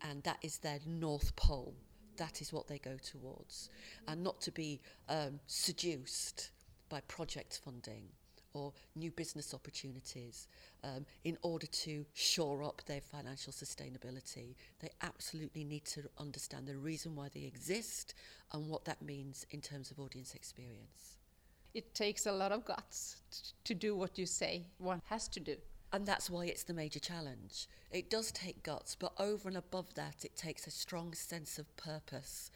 And 0.00 0.22
that 0.22 0.38
is 0.40 0.56
their 0.56 0.78
North 0.86 1.36
Pole. 1.36 1.74
That 2.16 2.40
is 2.40 2.54
what 2.54 2.68
they 2.68 2.78
go 2.78 2.96
towards. 2.96 3.68
And 4.08 4.24
not 4.24 4.40
to 4.40 4.50
be 4.50 4.80
um, 5.10 5.40
seduced 5.46 6.52
by 6.88 7.02
project 7.02 7.60
funding 7.62 8.08
or 8.54 8.72
new 8.94 9.10
business 9.10 9.54
opportunities 9.54 10.48
um, 10.84 11.06
in 11.24 11.38
order 11.42 11.66
to 11.66 12.04
shore 12.14 12.62
up 12.62 12.82
their 12.86 13.00
financial 13.00 13.52
sustainability. 13.52 14.54
They 14.80 14.90
absolutely 15.02 15.64
need 15.64 15.84
to 15.86 16.02
understand 16.18 16.66
the 16.66 16.76
reason 16.76 17.14
why 17.14 17.28
they 17.32 17.44
exist 17.44 18.14
and 18.52 18.68
what 18.68 18.84
that 18.84 19.02
means 19.02 19.46
in 19.50 19.60
terms 19.60 19.90
of 19.90 19.98
audience 19.98 20.34
experience. 20.34 21.18
It 21.74 21.94
takes 21.94 22.26
a 22.26 22.32
lot 22.32 22.52
of 22.52 22.64
guts 22.64 23.16
to 23.64 23.74
do 23.74 23.96
what 23.96 24.18
you 24.18 24.26
say 24.26 24.66
one 24.78 25.00
has 25.06 25.28
to 25.28 25.40
do. 25.40 25.56
And 25.94 26.06
that's 26.06 26.30
why 26.30 26.46
it's 26.46 26.62
the 26.62 26.72
major 26.72 27.00
challenge. 27.00 27.68
It 27.90 28.08
does 28.08 28.32
take 28.32 28.62
guts, 28.62 28.94
but 28.94 29.12
over 29.18 29.48
and 29.48 29.58
above 29.58 29.94
that, 29.94 30.24
it 30.24 30.36
takes 30.36 30.66
a 30.66 30.70
strong 30.70 31.12
sense 31.12 31.58
of 31.58 31.76
purpose 31.76 32.50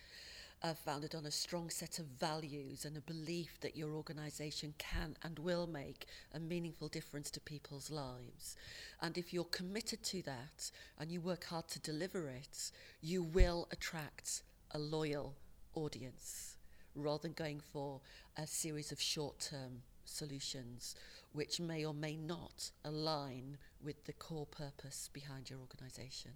uh, 0.63 0.75
founded 0.75 1.15
on 1.15 1.27
a 1.27 1.31
strong 1.31 1.71
set 1.71 1.99
of 1.99 2.07
values 2.07 2.85
and 2.85 2.97
a 2.97 3.01
belief 3.03 3.59
that 3.61 3.77
your 3.77 3.95
organisation 3.95 4.75
can 4.79 5.17
and 5.23 5.39
will 5.39 5.67
make 5.67 6.07
a 6.35 6.41
meaningful 6.41 6.89
difference 6.89 7.31
to 7.31 7.41
people's 7.41 7.91
lives. 7.91 8.57
And 9.03 9.19
if 9.19 9.33
you're 9.33 9.45
committed 9.45 10.03
to 10.05 10.23
that 10.23 10.71
and 10.99 11.11
you 11.11 11.21
work 11.21 11.45
hard 11.45 11.69
to 11.69 11.81
deliver 11.81 12.29
it, 12.29 12.73
you 13.01 13.23
will 13.23 13.69
attract 13.71 14.43
a 14.73 14.79
loyal 14.79 15.35
audience 15.75 16.57
rather 16.95 17.23
than 17.23 17.33
going 17.33 17.61
for 17.61 18.01
a 18.37 18.47
series 18.47 18.91
of 18.91 19.01
short 19.01 19.39
term 19.39 19.83
solutions 20.05 20.95
which 21.33 21.61
may 21.61 21.85
or 21.85 21.93
may 21.93 22.17
not 22.17 22.71
align 22.85 23.59
with 23.83 24.05
the 24.07 24.13
core 24.15 24.47
purpose 24.47 25.11
behind 25.13 25.51
your 25.51 25.59
organisation. 25.59 26.31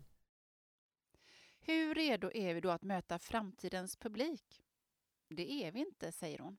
Hur 1.62 1.94
redo 1.94 2.30
är 2.34 2.54
vi 2.54 2.60
då 2.60 2.70
att 2.70 2.82
möta 2.82 3.18
framtidens 3.18 3.96
publik? 3.96 4.62
Det 5.28 5.64
är 5.64 5.72
vi 5.72 5.80
inte, 5.80 6.12
säger 6.12 6.38
hon. 6.38 6.58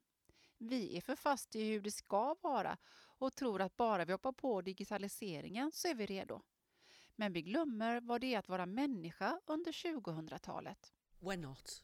Vi 0.58 0.98
är 0.98 1.02
för 1.02 1.16
fast 1.16 1.56
i 1.56 1.70
hur 1.70 1.82
det 1.82 1.92
ska 1.92 2.36
vara 2.42 2.78
och 2.98 3.36
tror 3.36 3.62
att 3.62 3.78
bara 3.78 4.06
vi 4.06 4.12
hoppar 4.12 4.32
på 4.32 4.62
digitaliseringen 4.62 5.72
så 5.72 5.88
är 5.88 5.96
vi 5.96 6.06
redo. 6.06 6.42
Men 7.16 7.34
vi 7.34 7.42
glömmer 7.42 8.02
vad 8.02 8.22
det 8.22 8.34
är 8.34 8.40
att 8.40 8.50
vara 8.50 8.66
människa 8.66 9.40
under 9.46 9.72
2000-talet. 9.72 10.94
We're 11.20 11.38
not. 11.38 11.84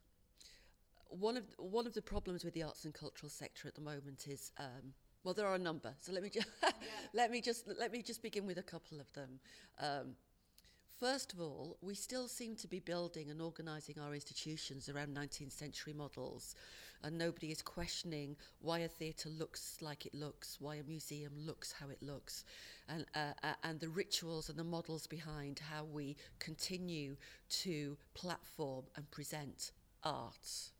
One 1.10 1.40
of 1.40 1.46
one 1.58 1.88
of 1.90 1.94
the 1.94 2.02
problems 2.02 2.46
with 2.46 2.54
the 2.54 2.64
arts 2.64 2.86
and 2.86 2.94
cultural 2.94 3.30
sector 3.30 3.68
at 3.68 3.76
the 3.76 3.82
moment 3.82 4.28
is 4.28 4.52
um, 4.60 4.94
well, 5.24 5.36
there 5.36 5.48
are 5.48 5.56
a 5.56 5.58
number. 5.58 5.94
So 6.00 6.12
let 6.12 6.24
me 6.24 6.30
just 6.30 6.48
let 7.14 7.32
me 7.32 7.42
just 7.42 7.68
let 7.68 7.92
me 7.92 8.02
just 8.02 8.22
begin 8.22 8.46
with 8.46 8.58
a 8.58 8.64
couple 8.64 9.00
of 9.00 9.12
them. 9.14 9.40
Um, 9.80 10.16
First 11.00 11.32
of 11.32 11.40
all, 11.40 11.78
we 11.80 11.94
still 11.94 12.28
seem 12.28 12.56
to 12.56 12.68
be 12.68 12.80
building 12.80 13.30
and 13.30 13.40
organising 13.40 14.00
our 14.00 14.16
institutions 14.16 14.90
around 14.90 15.16
19th 15.16 15.52
century 15.52 15.94
models, 15.94 16.56
and 17.04 17.16
nobody 17.16 17.52
is 17.52 17.62
questioning 17.62 18.36
why 18.62 18.80
a 18.80 18.88
theatre 18.88 19.30
looks 19.30 19.78
like 19.80 20.08
it 20.08 20.16
looks, 20.16 20.58
why 20.60 20.78
a 20.78 20.84
museum 20.84 21.34
looks 21.38 21.72
how 21.72 21.90
it 21.90 22.02
looks, 22.02 22.46
and, 22.90 23.06
uh, 23.14 23.34
uh, 23.44 23.54
and 23.64 23.80
the 23.80 23.90
rituals 23.90 24.50
and 24.50 24.58
the 24.58 24.64
models 24.64 25.06
behind 25.06 25.60
how 25.60 25.84
we 25.84 26.16
continue 26.40 27.16
to 27.50 27.96
platform 28.16 28.86
and 28.96 29.10
present 29.12 29.74
art. 30.04 30.72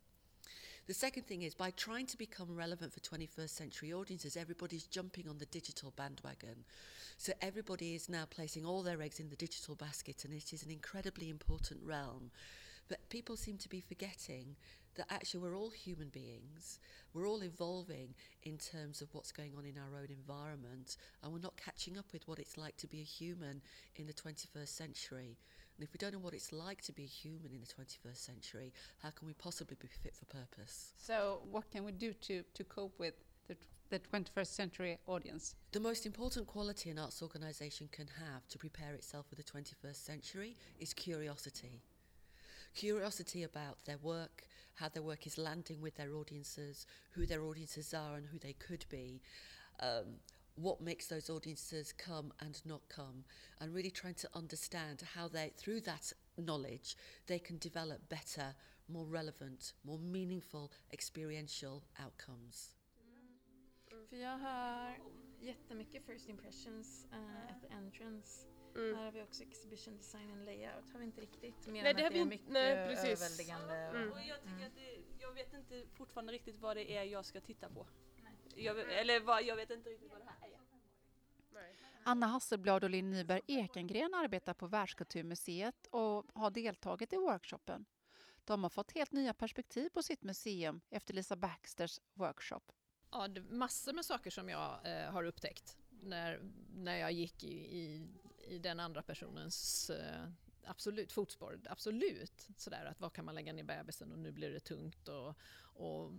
The 0.88 0.94
second 0.94 1.26
thing 1.26 1.42
is 1.42 1.54
by 1.54 1.70
trying 1.72 2.06
to 2.06 2.16
become 2.16 2.56
relevant 2.56 2.94
for 2.94 3.00
21st 3.00 3.50
century 3.50 3.92
audiences, 3.92 4.38
everybody's 4.38 4.86
jumping 4.86 5.28
on 5.28 5.36
the 5.36 5.44
digital 5.44 5.92
bandwagon. 5.94 6.64
So 7.18 7.34
everybody 7.42 7.94
is 7.94 8.08
now 8.08 8.24
placing 8.30 8.64
all 8.64 8.82
their 8.82 9.02
eggs 9.02 9.20
in 9.20 9.28
the 9.28 9.36
digital 9.36 9.74
basket, 9.74 10.24
and 10.24 10.32
it 10.32 10.54
is 10.54 10.62
an 10.62 10.70
incredibly 10.70 11.28
important 11.28 11.80
realm. 11.84 12.30
But 12.88 13.06
people 13.10 13.36
seem 13.36 13.58
to 13.58 13.68
be 13.68 13.82
forgetting 13.82 14.56
that 14.94 15.08
actually 15.10 15.40
we're 15.40 15.58
all 15.58 15.68
human 15.68 16.08
beings. 16.08 16.78
We're 17.12 17.28
all 17.28 17.42
evolving 17.42 18.14
in 18.44 18.56
terms 18.56 19.02
of 19.02 19.12
what's 19.12 19.30
going 19.30 19.52
on 19.58 19.66
in 19.66 19.76
our 19.76 19.94
own 19.94 20.08
environment, 20.08 20.96
and 21.22 21.30
we're 21.34 21.38
not 21.38 21.60
catching 21.62 21.98
up 21.98 22.06
with 22.14 22.26
what 22.26 22.38
it's 22.38 22.56
like 22.56 22.78
to 22.78 22.86
be 22.86 23.00
a 23.00 23.04
human 23.04 23.60
in 23.96 24.06
the 24.06 24.14
21st 24.14 24.68
century. 24.68 25.36
And 25.78 25.86
if 25.86 25.92
we 25.92 25.98
don't 25.98 26.12
know 26.12 26.18
what 26.18 26.34
it's 26.34 26.52
like 26.52 26.82
to 26.82 26.92
be 26.92 27.04
a 27.04 27.06
human 27.06 27.52
in 27.52 27.60
the 27.60 27.66
21st 27.66 28.16
century, 28.16 28.72
how 29.00 29.10
can 29.10 29.28
we 29.28 29.34
possibly 29.34 29.76
be 29.80 29.86
fit 29.86 30.12
for 30.16 30.24
purpose? 30.24 30.92
So 30.98 31.42
what 31.48 31.70
can 31.70 31.84
we 31.84 31.92
do 31.92 32.12
to, 32.12 32.42
to 32.54 32.64
cope 32.64 32.98
with 32.98 33.14
the, 33.46 33.56
the 33.88 34.00
21st 34.00 34.46
century 34.48 34.98
audience? 35.06 35.54
The 35.70 35.78
most 35.78 36.04
important 36.04 36.48
quality 36.48 36.90
an 36.90 36.98
arts 36.98 37.22
organisation 37.22 37.88
can 37.92 38.08
have 38.18 38.48
to 38.48 38.58
prepare 38.58 38.94
itself 38.94 39.26
for 39.28 39.36
the 39.36 39.44
21st 39.44 40.04
century 40.04 40.56
is 40.80 40.92
curiosity. 40.92 41.80
Curiosity 42.74 43.44
about 43.44 43.78
their 43.84 43.98
work, 43.98 44.48
how 44.74 44.88
their 44.88 45.04
work 45.04 45.28
is 45.28 45.38
landing 45.38 45.80
with 45.80 45.94
their 45.94 46.12
audiences, 46.12 46.86
who 47.12 47.24
their 47.24 47.44
audiences 47.44 47.94
are 47.94 48.16
and 48.16 48.26
who 48.26 48.38
they 48.40 48.54
could 48.54 48.84
be, 48.88 49.20
um, 49.78 50.18
what 50.58 50.80
makes 50.80 51.06
those 51.06 51.30
audiences 51.30 51.92
come 51.92 52.32
and 52.38 52.60
not 52.64 52.82
come, 52.88 53.24
and 53.60 53.74
really 53.74 53.90
trying 53.90 54.14
to 54.14 54.28
understand 54.34 55.02
how 55.14 55.28
they, 55.28 55.52
through 55.56 55.80
that 55.80 56.12
knowledge, 56.36 56.96
they 57.26 57.38
can 57.38 57.58
develop 57.58 58.08
better, 58.08 58.54
more 58.88 59.06
relevant, 59.06 59.74
more 59.82 59.98
meaningful 59.98 60.70
experiential 60.90 61.82
outcomes. 62.04 62.74
För 64.08 64.16
jag 64.16 64.38
har 64.38 64.98
jättemycket 65.40 66.06
first 66.06 66.28
impressions 66.28 67.06
uh, 67.12 67.50
at 67.50 67.62
the 67.62 67.74
entrance. 67.74 68.46
Mm. 68.76 68.96
Här 68.96 69.04
har 69.04 69.12
vi 69.12 69.22
också 69.22 69.42
exhibition 69.42 69.96
design 69.96 70.30
and 70.30 70.44
layout. 70.44 70.92
Har 70.92 70.98
vi 70.98 71.04
inte 71.04 71.20
riktigt. 71.20 71.66
Mer 71.66 71.82
Nej, 71.82 71.90
än 71.90 71.96
det 71.96 72.06
att 72.06 72.12
det 72.12 72.20
är 72.20 72.24
mycket 72.24 72.48
nej, 72.48 72.88
precis. 72.88 73.04
överväldigande. 73.04 73.74
Mm. 73.74 74.12
Och 74.12 74.18
jag 74.20 74.38
tycker 74.42 74.54
Mm. 74.56 74.66
att 74.66 74.74
det, 74.74 74.98
jag 75.18 75.32
vet 75.32 75.52
inte 75.54 75.84
fortfarande 75.94 76.32
riktigt 76.32 76.56
vad 76.56 76.76
det 76.76 76.92
är 76.96 77.02
jag 77.02 77.24
ska 77.24 77.40
titta 77.40 77.68
på. 77.68 77.86
Jag, 78.58 78.92
eller 78.92 79.20
vad, 79.20 79.42
jag 79.42 79.56
vet 79.56 79.70
inte 79.70 79.90
riktigt 79.90 80.10
vad 80.10 80.20
det 80.20 80.24
här 80.24 80.48
är. 80.48 80.58
Anna 82.04 82.26
Hasselblad 82.26 82.84
och 82.84 82.90
Linn 82.90 83.10
Nyberg 83.10 83.40
Ekengren 83.46 84.14
arbetar 84.14 84.54
på 84.54 84.66
Världskulturmuseet 84.66 85.86
och 85.90 86.26
har 86.34 86.50
deltagit 86.50 87.12
i 87.12 87.16
workshopen. 87.16 87.86
De 88.44 88.62
har 88.62 88.70
fått 88.70 88.92
helt 88.92 89.12
nya 89.12 89.34
perspektiv 89.34 89.88
på 89.88 90.02
sitt 90.02 90.22
museum 90.22 90.80
efter 90.90 91.14
Lisa 91.14 91.36
Baxters 91.36 92.00
workshop. 92.14 92.60
Ja, 93.10 93.28
det 93.28 93.40
är 93.40 93.44
massor 93.44 93.92
med 93.92 94.04
saker 94.04 94.30
som 94.30 94.48
jag 94.48 94.80
eh, 94.84 95.10
har 95.10 95.24
upptäckt 95.24 95.76
när, 95.90 96.40
när 96.74 96.96
jag 96.96 97.12
gick 97.12 97.44
i, 97.44 97.78
i, 97.78 98.08
i 98.48 98.58
den 98.58 98.80
andra 98.80 99.02
personens 99.02 99.90
eh, 99.90 100.30
absolut 100.64 101.12
fotspår. 101.12 101.60
Absolut 101.70 102.48
sådär 102.56 102.84
att 102.84 103.00
vad 103.00 103.12
kan 103.12 103.24
man 103.24 103.34
lägga 103.34 103.52
ner 103.52 103.64
bebisen 103.64 104.12
och 104.12 104.18
nu 104.18 104.32
blir 104.32 104.50
det 104.50 104.60
tungt 104.60 105.08
och, 105.08 105.34
och 105.58 106.12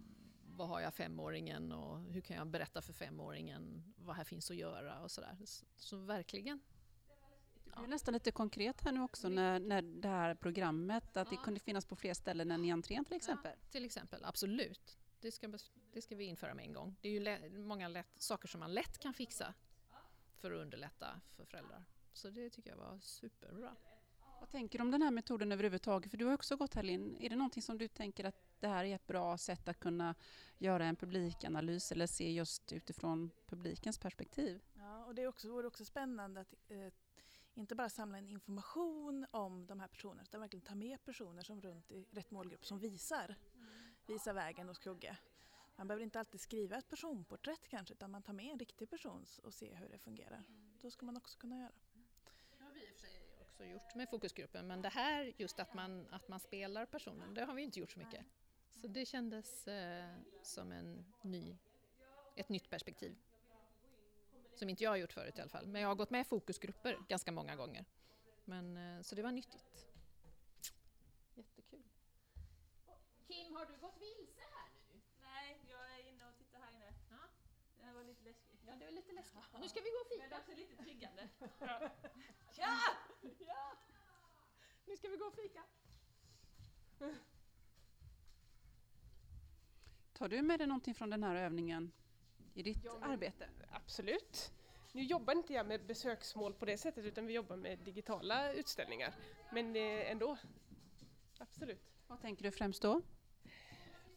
vad 0.59 0.67
har 0.67 0.79
jag 0.81 0.93
femåringen 0.93 1.71
och 1.71 1.99
hur 2.13 2.21
kan 2.21 2.37
jag 2.37 2.47
berätta 2.47 2.81
för 2.81 2.93
femåringen 2.93 3.93
vad 3.97 4.15
här 4.15 4.23
finns 4.23 4.51
att 4.51 4.57
göra 4.57 5.01
och 5.03 5.11
sådär. 5.11 5.37
Så, 5.45 5.65
så 5.75 5.97
verkligen. 5.97 6.59
Det 7.63 7.83
är 7.83 7.87
nästan 7.87 8.13
lite 8.13 8.31
konkret 8.31 8.81
här 8.81 8.91
nu 8.91 9.01
också 9.01 9.29
när, 9.29 9.59
när 9.59 9.81
det 9.81 10.07
här 10.07 10.35
programmet, 10.35 11.17
att 11.17 11.29
det 11.29 11.35
kunde 11.35 11.59
finnas 11.59 11.85
på 11.85 11.95
fler 11.95 12.13
ställen 12.13 12.51
än 12.51 12.65
i 12.65 12.71
entrén 12.71 13.05
till 13.05 13.15
exempel. 13.15 13.51
Till 13.71 13.85
exempel, 13.85 14.25
absolut. 14.25 14.97
Det 15.21 15.31
ska, 15.31 15.57
det 15.93 16.01
ska 16.01 16.15
vi 16.15 16.23
införa 16.23 16.53
med 16.53 16.65
en 16.65 16.73
gång. 16.73 16.95
Det 17.01 17.07
är 17.09 17.13
ju 17.13 17.19
lä- 17.19 17.49
många 17.49 17.87
lätt, 17.87 18.21
saker 18.21 18.47
som 18.47 18.59
man 18.59 18.73
lätt 18.73 18.97
kan 18.97 19.13
fixa 19.13 19.53
för 20.37 20.51
att 20.51 20.61
underlätta 20.61 21.21
för 21.35 21.45
föräldrar. 21.45 21.83
Så 22.13 22.29
det 22.29 22.49
tycker 22.49 22.69
jag 22.69 22.77
var 22.77 22.99
superbra. 22.99 23.75
Vad 24.39 24.49
tänker 24.49 24.79
du 24.79 24.81
om 24.81 24.91
den 24.91 25.01
här 25.01 25.11
metoden 25.11 25.51
överhuvudtaget? 25.51 26.11
För 26.11 26.17
du 26.17 26.25
har 26.25 26.33
också 26.33 26.57
gått 26.57 26.73
här 26.73 26.83
Linn. 26.83 27.17
Är 27.19 27.29
det 27.29 27.35
någonting 27.35 27.63
som 27.63 27.77
du 27.77 27.87
tänker 27.87 28.23
att 28.23 28.48
det 28.59 28.67
här 28.67 28.85
är 28.85 28.95
ett 28.95 29.07
bra 29.07 29.37
sätt 29.37 29.67
att 29.67 29.79
kunna 29.79 30.15
göra 30.57 30.85
en 30.85 30.95
publikanalys 30.95 31.91
eller 31.91 32.07
se 32.07 32.31
just 32.31 32.71
utifrån 32.71 33.31
publikens 33.45 33.97
perspektiv? 33.97 34.61
Ja, 34.73 35.05
och 35.05 35.15
det 35.15 35.21
är 35.21 35.27
också, 35.27 35.49
vore 35.49 35.67
också 35.67 35.85
spännande 35.85 36.41
att 36.41 36.53
eh, 36.67 36.93
inte 37.53 37.75
bara 37.75 37.89
samla 37.89 38.17
in 38.17 38.27
information 38.27 39.25
om 39.31 39.67
de 39.67 39.79
här 39.79 39.87
personerna 39.87 40.21
utan 40.21 40.41
verkligen 40.41 40.65
ta 40.65 40.75
med 40.75 41.05
personer 41.05 41.43
som 41.43 41.61
runt 41.61 41.91
i 41.91 42.07
rätt 42.11 42.31
målgrupp 42.31 42.65
som 42.65 42.79
visar, 42.79 43.35
visar 44.07 44.33
vägen 44.33 44.67
hos 44.67 44.79
Kugge. 44.79 45.17
Man 45.75 45.87
behöver 45.87 46.03
inte 46.03 46.19
alltid 46.19 46.41
skriva 46.41 46.77
ett 46.77 46.89
personporträtt 46.89 47.67
kanske 47.67 47.93
utan 47.93 48.11
man 48.11 48.23
tar 48.23 48.33
med 48.33 48.51
en 48.51 48.59
riktig 48.59 48.89
person 48.89 49.25
och 49.43 49.53
ser 49.53 49.75
hur 49.75 49.89
det 49.89 49.97
fungerar. 49.97 50.43
Då 50.81 50.91
ska 50.91 51.05
man 51.05 51.17
också 51.17 51.37
kunna 51.39 51.57
göra. 51.57 51.71
Det 52.57 52.63
har 52.63 52.71
vi 52.71 52.79
i 52.79 52.91
och 52.91 52.93
för 52.93 53.07
sig 53.07 53.19
också 53.41 53.59
också 53.59 53.71
gjort 53.71 53.95
med 53.95 54.09
fokusgruppen 54.09 54.67
men 54.67 54.81
det 54.81 54.89
här 54.89 55.33
just 55.37 55.59
att 55.59 55.73
man, 55.73 56.07
att 56.11 56.27
man 56.27 56.39
spelar 56.39 56.85
personen, 56.85 57.33
det 57.33 57.45
har 57.45 57.53
vi 57.53 57.61
inte 57.61 57.79
gjort 57.79 57.91
så 57.91 57.99
mycket. 57.99 58.25
Så 58.81 58.87
det 58.87 59.05
kändes 59.05 59.67
eh, 59.67 60.15
som 60.41 60.71
en 60.71 61.05
ny, 61.21 61.57
ett 62.35 62.49
nytt 62.49 62.69
perspektiv. 62.69 63.17
Som 64.55 64.69
inte 64.69 64.83
jag 64.83 64.91
har 64.91 64.97
gjort 64.97 65.13
förut 65.13 65.37
i 65.37 65.41
alla 65.41 65.49
fall. 65.49 65.67
Men 65.67 65.81
jag 65.81 65.89
har 65.89 65.95
gått 65.95 66.09
med 66.09 66.27
fokusgrupper 66.27 66.97
ganska 67.07 67.31
många 67.31 67.55
gånger. 67.55 67.85
Men, 68.45 68.77
eh, 68.77 69.01
så 69.01 69.15
det 69.15 69.21
var 69.23 69.31
nyttigt. 69.31 69.87
Jättekul. 71.35 71.83
Kim, 73.27 73.55
har 73.55 73.65
du 73.65 73.77
gått 73.77 74.01
vilse 74.01 74.41
här 74.41 74.69
nu? 74.93 75.01
Nej, 75.23 75.59
jag 75.69 75.99
är 75.99 76.09
inne 76.09 76.27
och 76.29 76.37
tittar 76.37 76.59
här 76.59 76.71
inne. 76.71 76.93
Ja. 77.09 77.17
Det 77.85 77.93
var 77.93 78.03
lite 78.03 78.23
läskigt. 78.23 78.59
Ja, 78.67 78.75
det 78.75 78.85
är 78.85 78.91
lite 78.91 79.11
läskigt. 79.11 79.43
Nu 79.61 79.69
ska 79.69 79.79
vi 79.81 79.89
gå 79.89 79.97
och 79.97 80.07
Men 80.09 80.19
det 80.19 80.23
fika. 80.25 80.35
är 80.35 80.39
också 80.39 80.55
lite 80.55 80.83
triggande. 80.83 81.29
Ja! 82.57 82.79
ja! 83.39 83.77
Nu 84.85 84.97
ska 84.97 85.07
vi 85.09 85.17
gå 85.17 85.25
och 85.25 85.35
fika. 85.35 85.63
Tar 90.19 90.29
du 90.29 90.41
med 90.41 90.59
dig 90.59 90.67
någonting 90.67 90.95
från 90.95 91.09
den 91.09 91.23
här 91.23 91.35
övningen 91.35 91.91
i 92.53 92.63
ditt 92.63 92.83
Ja, 92.83 92.99
arbete? 93.01 93.49
Absolut. 93.71 94.51
Nu 94.91 95.03
jobbar 95.03 95.33
inte 95.33 95.53
jag 95.53 95.67
med 95.67 95.85
besöksmål 95.85 96.53
på 96.53 96.65
det 96.65 96.77
sättet 96.77 97.05
utan 97.05 97.25
vi 97.25 97.33
jobbar 97.33 97.55
med 97.55 97.79
digitala 97.79 98.53
utställningar. 98.53 99.13
Men 99.51 99.75
eh, 99.75 100.11
ändå. 100.11 100.37
Absolut. 101.37 101.81
Vad 102.07 102.21
tänker 102.21 102.43
du 102.43 102.51
främst 102.51 102.81
då? 102.81 103.01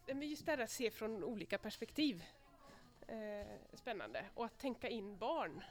Just 0.06 0.46
det 0.46 0.52
här 0.52 0.58
att 0.58 0.70
se 0.70 0.90
från 0.90 1.24
olika 1.24 1.58
perspektiv. 1.58 2.24
Eh, 3.08 3.46
spännande. 3.74 4.24
Och 4.34 4.44
att 4.44 4.58
tänka 4.58 4.88
in 4.88 5.18
barn 5.18 5.62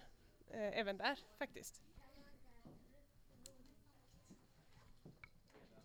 eh, 0.49 0.79
även 0.79 0.97
där 0.97 1.19
faktiskt. 1.37 1.81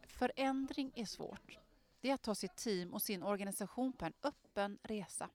Förändring 0.02 0.92
är 0.94 1.04
svårt. 1.04 1.65
Det 2.06 2.10
är 2.10 2.14
att 2.14 2.22
ta 2.22 2.34
sitt 2.34 2.56
team 2.56 2.94
och 2.94 3.02
sin 3.02 3.22
organisation 3.22 3.92
på 3.92 4.04
en 4.04 4.12
öppen 4.22 4.78
resa. 4.82 5.30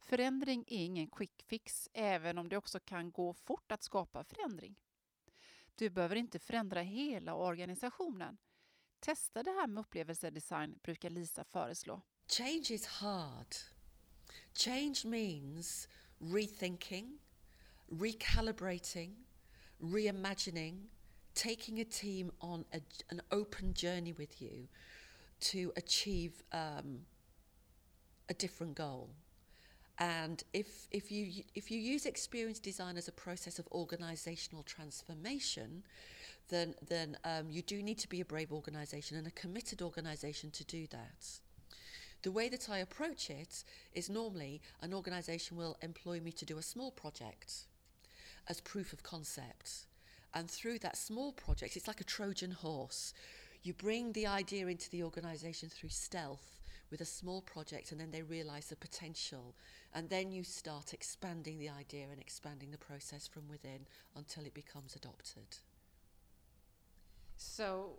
Förändring 0.00 0.64
är 0.66 0.84
ingen 0.84 1.08
quick 1.08 1.42
fix, 1.42 1.88
även 1.92 2.38
om 2.38 2.48
det 2.48 2.56
också 2.56 2.80
kan 2.80 3.10
gå 3.10 3.32
fort 3.34 3.72
att 3.72 3.82
skapa 3.82 4.24
förändring. 4.24 4.76
Du 5.74 5.90
behöver 5.90 6.16
inte 6.16 6.38
förändra 6.38 6.80
hela 6.80 7.34
organisationen. 7.34 8.38
Testa 9.00 9.42
det 9.42 9.50
här 9.50 9.66
med 9.66 9.80
upplevelsedesign, 9.80 10.78
brukar 10.82 11.10
Lisa 11.10 11.44
föreslå. 11.44 12.00
Change 12.26 12.66
is 12.70 12.86
hard. 12.86 13.54
Change 14.54 15.00
means 15.04 15.88
rethinking, 16.18 17.18
recalibrating, 17.86 19.24
reimagining, 19.78 20.90
taking 21.34 21.80
a 21.80 21.86
team 21.90 22.32
on 22.38 22.64
a, 22.72 22.80
an 23.10 23.20
open 23.30 23.74
journey 23.74 24.12
with 24.12 24.42
you 24.42 24.68
to 25.42 25.72
achieve 25.76 26.42
um, 26.52 27.00
a 28.28 28.34
different 28.34 28.74
goal. 28.74 29.10
And 29.98 30.42
if, 30.52 30.88
if, 30.90 31.12
you, 31.12 31.44
if 31.54 31.70
you 31.70 31.78
use 31.78 32.06
experience 32.06 32.58
design 32.58 32.96
as 32.96 33.08
a 33.08 33.12
process 33.12 33.58
of 33.58 33.68
organizational 33.70 34.62
transformation, 34.62 35.82
then, 36.48 36.74
then 36.88 37.16
um, 37.24 37.50
you 37.50 37.62
do 37.62 37.82
need 37.82 37.98
to 37.98 38.08
be 38.08 38.20
a 38.20 38.24
brave 38.24 38.52
organization 38.52 39.16
and 39.16 39.26
a 39.26 39.30
committed 39.30 39.82
organization 39.82 40.50
to 40.52 40.64
do 40.64 40.86
that. 40.90 41.40
The 42.22 42.32
way 42.32 42.48
that 42.48 42.68
I 42.70 42.78
approach 42.78 43.30
it 43.30 43.64
is 43.94 44.08
normally 44.08 44.60
an 44.80 44.94
organisation 44.94 45.56
will 45.56 45.76
employ 45.82 46.20
me 46.20 46.32
to 46.32 46.44
do 46.44 46.58
a 46.58 46.62
small 46.62 46.90
project 46.90 47.66
as 48.48 48.60
proof 48.60 48.92
of 48.92 49.02
concept. 49.02 49.86
And 50.34 50.50
through 50.50 50.78
that 50.80 50.96
small 50.96 51.32
project, 51.32 51.76
it's 51.76 51.88
like 51.88 52.00
a 52.00 52.04
Trojan 52.04 52.52
horse. 52.52 53.12
You 53.62 53.74
bring 53.74 54.12
the 54.12 54.26
idea 54.26 54.66
into 54.66 54.90
the 54.90 55.04
organisation 55.04 55.68
through 55.68 55.90
stealth 55.90 56.60
with 56.90 57.00
a 57.00 57.04
small 57.06 57.40
project, 57.42 57.92
and 57.92 58.00
then 58.00 58.10
they 58.10 58.22
realise 58.22 58.66
the 58.66 58.76
potential. 58.76 59.54
And 59.94 60.08
then 60.10 60.30
you 60.30 60.44
start 60.44 60.92
expanding 60.92 61.58
the 61.58 61.70
idea 61.70 62.06
and 62.10 62.20
expanding 62.20 62.70
the 62.70 62.78
process 62.78 63.26
from 63.26 63.48
within 63.48 63.86
until 64.16 64.44
it 64.44 64.54
becomes 64.54 64.94
adopted. 64.96 65.56
So, 67.36 67.92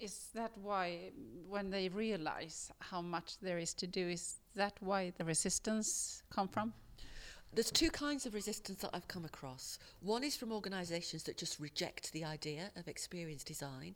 is 0.00 0.28
that 0.34 0.52
why, 0.56 1.10
when 1.48 1.70
they 1.70 1.88
realize 1.88 2.70
how 2.80 3.02
much 3.02 3.38
there 3.40 3.58
is 3.58 3.74
to 3.74 3.86
do, 3.86 4.08
is 4.08 4.36
that 4.56 4.74
why 4.80 5.12
the 5.18 5.24
resistance 5.24 6.22
come 6.30 6.48
from? 6.48 6.72
There's 7.54 7.70
two 7.70 7.90
kinds 7.90 8.24
of 8.24 8.32
resistance 8.32 8.80
that 8.80 8.90
I've 8.94 9.08
come 9.08 9.26
across. 9.26 9.78
One 10.00 10.24
is 10.24 10.34
from 10.34 10.52
organisations 10.52 11.24
that 11.24 11.36
just 11.36 11.60
reject 11.60 12.10
the 12.12 12.24
idea 12.24 12.70
of 12.76 12.88
experience 12.88 13.44
design, 13.44 13.94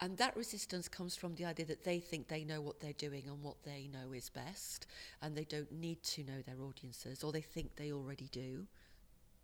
and 0.00 0.16
that 0.18 0.36
resistance 0.36 0.88
comes 0.88 1.14
from 1.14 1.36
the 1.36 1.44
idea 1.44 1.66
that 1.66 1.84
they 1.84 2.00
think 2.00 2.26
they 2.26 2.42
know 2.42 2.60
what 2.60 2.80
they're 2.80 2.92
doing 2.94 3.22
and 3.28 3.40
what 3.40 3.62
they 3.62 3.88
know 3.92 4.12
is 4.12 4.30
best, 4.30 4.88
and 5.22 5.36
they 5.36 5.44
don't 5.44 5.70
need 5.70 6.02
to 6.02 6.24
know 6.24 6.42
their 6.44 6.60
audiences, 6.60 7.22
or 7.22 7.30
they 7.30 7.40
think 7.40 7.76
they 7.76 7.92
already 7.92 8.28
do, 8.32 8.66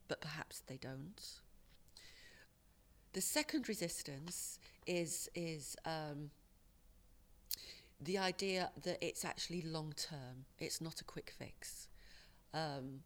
but 0.08 0.20
perhaps 0.20 0.62
they 0.66 0.76
don't. 0.76 1.22
The 3.12 3.20
second 3.20 3.68
resistance 3.68 4.58
is 4.84 5.28
is 5.36 5.76
um, 5.84 6.30
the 8.00 8.18
idea 8.18 8.72
that 8.82 8.98
it's 9.00 9.24
actually 9.24 9.62
long 9.62 9.92
term. 9.96 10.46
It's 10.58 10.80
not 10.80 11.00
a 11.00 11.04
quick 11.04 11.32
fix. 11.38 11.86
Um, 12.52 13.02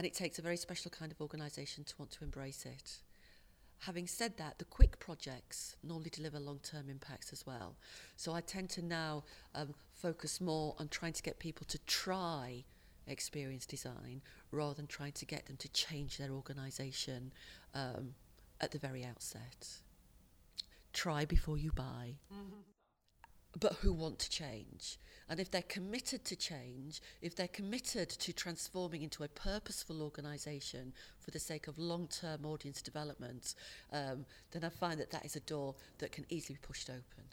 and 0.00 0.06
it 0.06 0.14
takes 0.14 0.38
a 0.38 0.42
very 0.42 0.56
special 0.56 0.90
kind 0.90 1.12
of 1.12 1.20
organisation 1.20 1.84
to 1.84 1.94
want 1.98 2.10
to 2.10 2.24
embrace 2.24 2.64
it. 2.64 3.00
Having 3.80 4.06
said 4.06 4.38
that, 4.38 4.58
the 4.58 4.64
quick 4.64 4.98
projects 4.98 5.76
normally 5.84 6.08
deliver 6.08 6.40
long 6.40 6.58
term 6.62 6.88
impacts 6.88 7.34
as 7.34 7.44
well. 7.44 7.76
So 8.16 8.32
I 8.32 8.40
tend 8.40 8.70
to 8.70 8.82
now 8.82 9.24
um, 9.54 9.74
focus 9.92 10.40
more 10.40 10.74
on 10.78 10.88
trying 10.88 11.12
to 11.12 11.22
get 11.22 11.38
people 11.38 11.66
to 11.66 11.78
try 11.80 12.64
experience 13.06 13.66
design 13.66 14.22
rather 14.50 14.72
than 14.72 14.86
trying 14.86 15.12
to 15.12 15.26
get 15.26 15.44
them 15.44 15.58
to 15.58 15.68
change 15.68 16.16
their 16.16 16.30
organisation 16.30 17.30
um, 17.74 18.14
at 18.58 18.70
the 18.70 18.78
very 18.78 19.04
outset. 19.04 19.68
Try 20.94 21.26
before 21.26 21.58
you 21.58 21.72
buy. 21.72 22.14
But 23.58 23.74
who 23.74 23.92
want 23.92 24.18
to 24.20 24.30
change? 24.30 24.98
And 25.28 25.38
if 25.38 25.50
they're 25.50 25.62
committed 25.62 26.24
to 26.24 26.36
change, 26.36 27.00
if 27.22 27.36
they're 27.36 27.48
committed 27.48 28.08
to 28.08 28.32
transforming 28.32 29.02
into 29.02 29.22
a 29.22 29.28
purposeful 29.28 30.02
organisation 30.02 30.92
for 31.20 31.30
the 31.30 31.38
sake 31.38 31.68
of 31.68 31.78
long 31.78 32.08
term 32.08 32.44
audience 32.44 32.82
development, 32.82 33.54
um, 33.92 34.26
then 34.50 34.64
I 34.64 34.70
find 34.70 34.98
that 34.98 35.12
that 35.12 35.24
is 35.24 35.36
a 35.36 35.40
door 35.40 35.76
that 35.98 36.10
can 36.10 36.26
easily 36.30 36.56
be 36.60 36.66
pushed 36.66 36.90
open. 36.90 37.24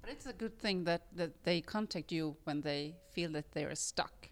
But 0.00 0.10
it's 0.12 0.26
a 0.26 0.32
good 0.32 0.58
thing 0.58 0.84
that, 0.84 1.02
that 1.16 1.44
they 1.44 1.60
contact 1.60 2.10
you 2.10 2.36
when 2.44 2.62
they 2.62 2.94
feel 3.10 3.30
that 3.32 3.52
they 3.52 3.64
are 3.64 3.74
stuck. 3.74 4.30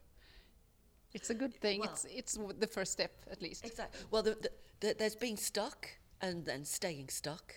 It's 1.13 1.31
a 1.31 1.35
good 1.35 1.55
thing. 1.55 1.81
Well- 1.81 1.91
it's 1.91 2.07
it's 2.07 2.39
the 2.59 2.67
first 2.67 2.93
step, 2.93 3.13
at 3.31 3.43
least. 3.43 3.67
Exactly. 3.67 4.01
Well, 4.11 4.23
the, 4.23 4.35
the, 4.35 4.51
the, 4.81 4.95
there's 4.99 5.17
been 5.17 5.37
stuck 5.37 5.89
and 6.21 6.45
then 6.47 6.65
staying 6.65 7.09
stuck, 7.11 7.55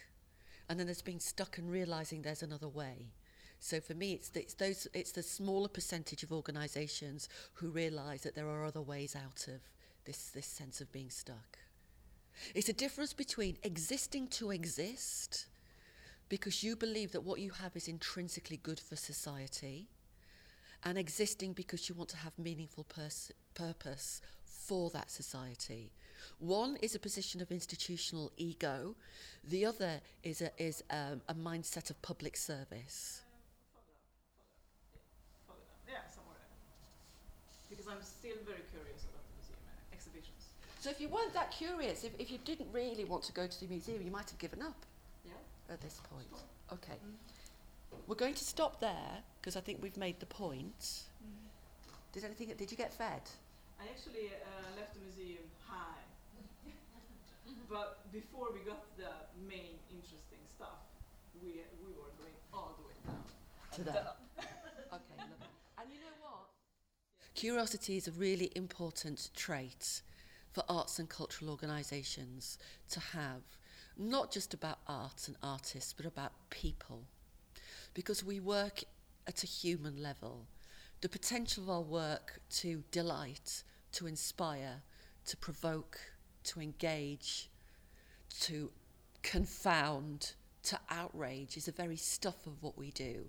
and 0.67 0.77
then 0.77 0.87
there's 0.87 1.01
being 1.01 1.19
stuck 1.19 1.57
and 1.57 1.71
realising 1.71 2.21
there's 2.21 2.43
another 2.43 2.67
way. 2.67 3.13
So 3.59 3.79
for 3.81 3.93
me, 3.93 4.13
it's 4.13 4.29
the, 4.29 4.41
it's 4.41 4.53
those 4.53 4.87
it's 4.93 5.11
the 5.11 5.23
smaller 5.23 5.67
percentage 5.67 6.23
of 6.23 6.31
organisations 6.31 7.27
who 7.53 7.69
realise 7.69 8.21
that 8.21 8.35
there 8.35 8.47
are 8.47 8.65
other 8.65 8.81
ways 8.81 9.15
out 9.15 9.47
of 9.47 9.61
this 10.05 10.29
this 10.29 10.45
sense 10.45 10.79
of 10.79 10.91
being 10.91 11.09
stuck. 11.09 11.57
It's 12.53 12.69
a 12.69 12.73
difference 12.73 13.13
between 13.13 13.57
existing 13.63 14.27
to 14.27 14.51
exist, 14.51 15.47
because 16.29 16.63
you 16.63 16.75
believe 16.75 17.11
that 17.13 17.23
what 17.23 17.39
you 17.39 17.49
have 17.49 17.75
is 17.75 17.87
intrinsically 17.87 18.57
good 18.57 18.79
for 18.79 18.95
society, 18.95 19.87
and 20.83 20.97
existing 20.97 21.53
because 21.53 21.89
you 21.89 21.95
want 21.95 22.09
to 22.09 22.17
have 22.17 22.37
meaningful 22.37 22.83
pers- 22.83 23.31
purpose 23.55 24.21
for 24.45 24.91
that 24.91 25.09
society. 25.09 25.91
One 26.39 26.77
is 26.81 26.93
a 26.93 26.99
position 26.99 27.41
of 27.41 27.51
institutional 27.51 28.31
ego, 28.37 28.95
the 29.43 29.65
other 29.65 30.01
is 30.23 30.41
a, 30.41 30.51
is 30.61 30.83
um, 30.91 31.21
a 31.27 31.33
mindset 31.33 31.89
of 31.89 31.99
public 32.01 32.37
service. 32.37 33.21
Yeah, 35.87 36.01
somewhere 36.13 36.35
there. 37.69 37.76
Because 37.87 38.03
I'm 38.03 38.03
still 38.03 38.43
very 38.43 38.67
curious 38.67 39.07
about 39.07 39.23
the 39.23 39.31
museum 39.39 39.63
uh, 39.63 39.95
exhibitions. 39.95 40.51
So 40.83 40.89
if 40.91 40.99
you 40.99 41.07
weren't 41.07 41.31
that 41.33 41.51
curious, 41.55 42.03
if, 42.03 42.11
if 42.19 42.29
you 42.29 42.37
didn't 42.43 42.67
really 42.73 43.05
want 43.05 43.23
to 43.23 43.31
go 43.31 43.47
to 43.47 43.59
the 43.59 43.67
museum, 43.67 44.03
you 44.03 44.11
might 44.11 44.29
have 44.29 44.39
given 44.39 44.61
up 44.61 44.75
Yeah. 45.23 45.39
at 45.71 45.79
this 45.79 46.01
point. 46.11 46.27
Okay. 46.73 46.99
We're 48.07 48.19
going 48.19 48.33
to 48.33 48.43
stop 48.43 48.81
there 48.81 49.23
because 49.39 49.55
I 49.55 49.61
think 49.61 49.79
we've 49.81 49.95
made 49.95 50.19
the 50.19 50.25
point. 50.25 51.07
Did 52.11 52.25
anything? 52.25 52.51
Did 52.57 52.71
you 52.71 52.75
get 52.75 52.91
fed? 52.93 53.23
I 53.79 53.87
actually 53.87 54.35
uh, 54.35 54.75
left 54.75 54.93
the 54.95 55.01
museum 55.07 55.47
high. 55.63 56.03
but 57.69 58.03
before 58.11 58.51
we 58.51 58.59
got 58.67 58.83
the 58.97 59.15
main 59.47 59.79
interesting 59.87 60.43
stuff, 60.55 60.83
we, 61.41 61.63
we 61.79 61.95
were 61.95 62.11
going 62.19 62.35
all 62.51 62.75
the 62.75 62.83
way 62.83 62.97
down. 63.07 63.23
To 63.79 63.81
there. 63.83 64.11
okay. 64.91 65.15
Lovely. 65.23 65.47
And 65.79 65.87
you 65.87 65.99
know 66.03 66.15
what? 66.19 66.51
Curiosity 67.37 67.97
is 67.97 68.07
a 68.07 68.11
really 68.13 68.51
important 68.55 69.29
trait 69.35 70.01
for 70.53 70.63
arts 70.67 70.97
and 70.97 71.07
cultural 71.07 71.51
organisations 71.51 72.57
to 72.89 72.99
have 72.99 73.43
not 73.95 74.31
just 74.31 74.55
about 74.55 74.79
art 74.87 75.27
and 75.27 75.37
artists, 75.43 75.93
but 75.93 76.07
about 76.07 76.31
people. 76.49 77.03
Because 77.93 78.23
we 78.23 78.39
work 78.39 78.83
at 79.27 79.43
a 79.43 79.45
human 79.45 80.01
level. 80.01 80.47
The 81.01 81.09
potential 81.09 81.61
of 81.61 81.69
our 81.69 81.81
work 81.81 82.39
to 82.53 82.83
delight, 82.89 83.61
to 83.91 84.07
inspire, 84.07 84.81
to 85.27 85.37
provoke, 85.37 85.99
to 86.45 86.59
engage, 86.59 87.51
to 88.39 88.71
confound, 89.21 90.33
to 90.63 90.79
outrage 90.89 91.55
is 91.55 91.65
the 91.65 91.71
very 91.71 91.97
stuff 91.97 92.47
of 92.47 92.63
what 92.63 92.79
we 92.79 92.89
do. 92.89 93.25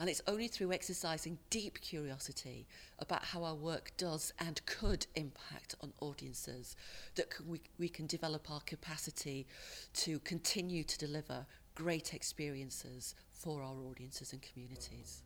And 0.00 0.08
it's 0.08 0.22
only 0.26 0.48
through 0.48 0.72
exercising 0.72 1.36
deep 1.50 1.78
curiosity 1.82 2.66
about 3.00 3.22
how 3.22 3.44
our 3.44 3.54
work 3.54 3.92
does 3.98 4.32
and 4.38 4.64
could 4.64 5.06
impact 5.14 5.74
on 5.82 5.92
audiences 6.00 6.74
that 7.16 7.26
c- 7.30 7.44
we, 7.46 7.60
we 7.78 7.88
can 7.88 8.06
develop 8.06 8.50
our 8.50 8.60
capacity 8.60 9.46
to 9.92 10.18
continue 10.20 10.84
to 10.84 10.98
deliver 10.98 11.44
great 11.74 12.14
experiences 12.14 13.14
for 13.30 13.62
our 13.62 13.76
audiences 13.90 14.32
and 14.32 14.40
communities. 14.40 15.22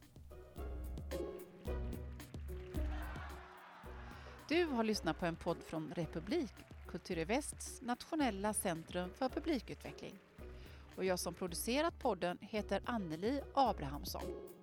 Du 4.49 4.65
har 4.65 4.85
lyssnat 4.85 5.19
på 5.19 5.27
en 5.27 5.37
podd 5.37 5.63
från 5.63 5.93
Republik, 5.95 6.53
Kulturvästs 6.89 7.83
nationella 7.83 8.55
centrum 8.55 9.11
för 9.15 9.29
publikutveckling. 9.29 10.19
Och 10.97 11.05
jag 11.05 11.19
som 11.19 11.35
producerat 11.35 11.99
podden 11.99 12.39
heter 12.41 12.83
Anneli 12.85 13.41
Abrahamsson. 13.55 14.54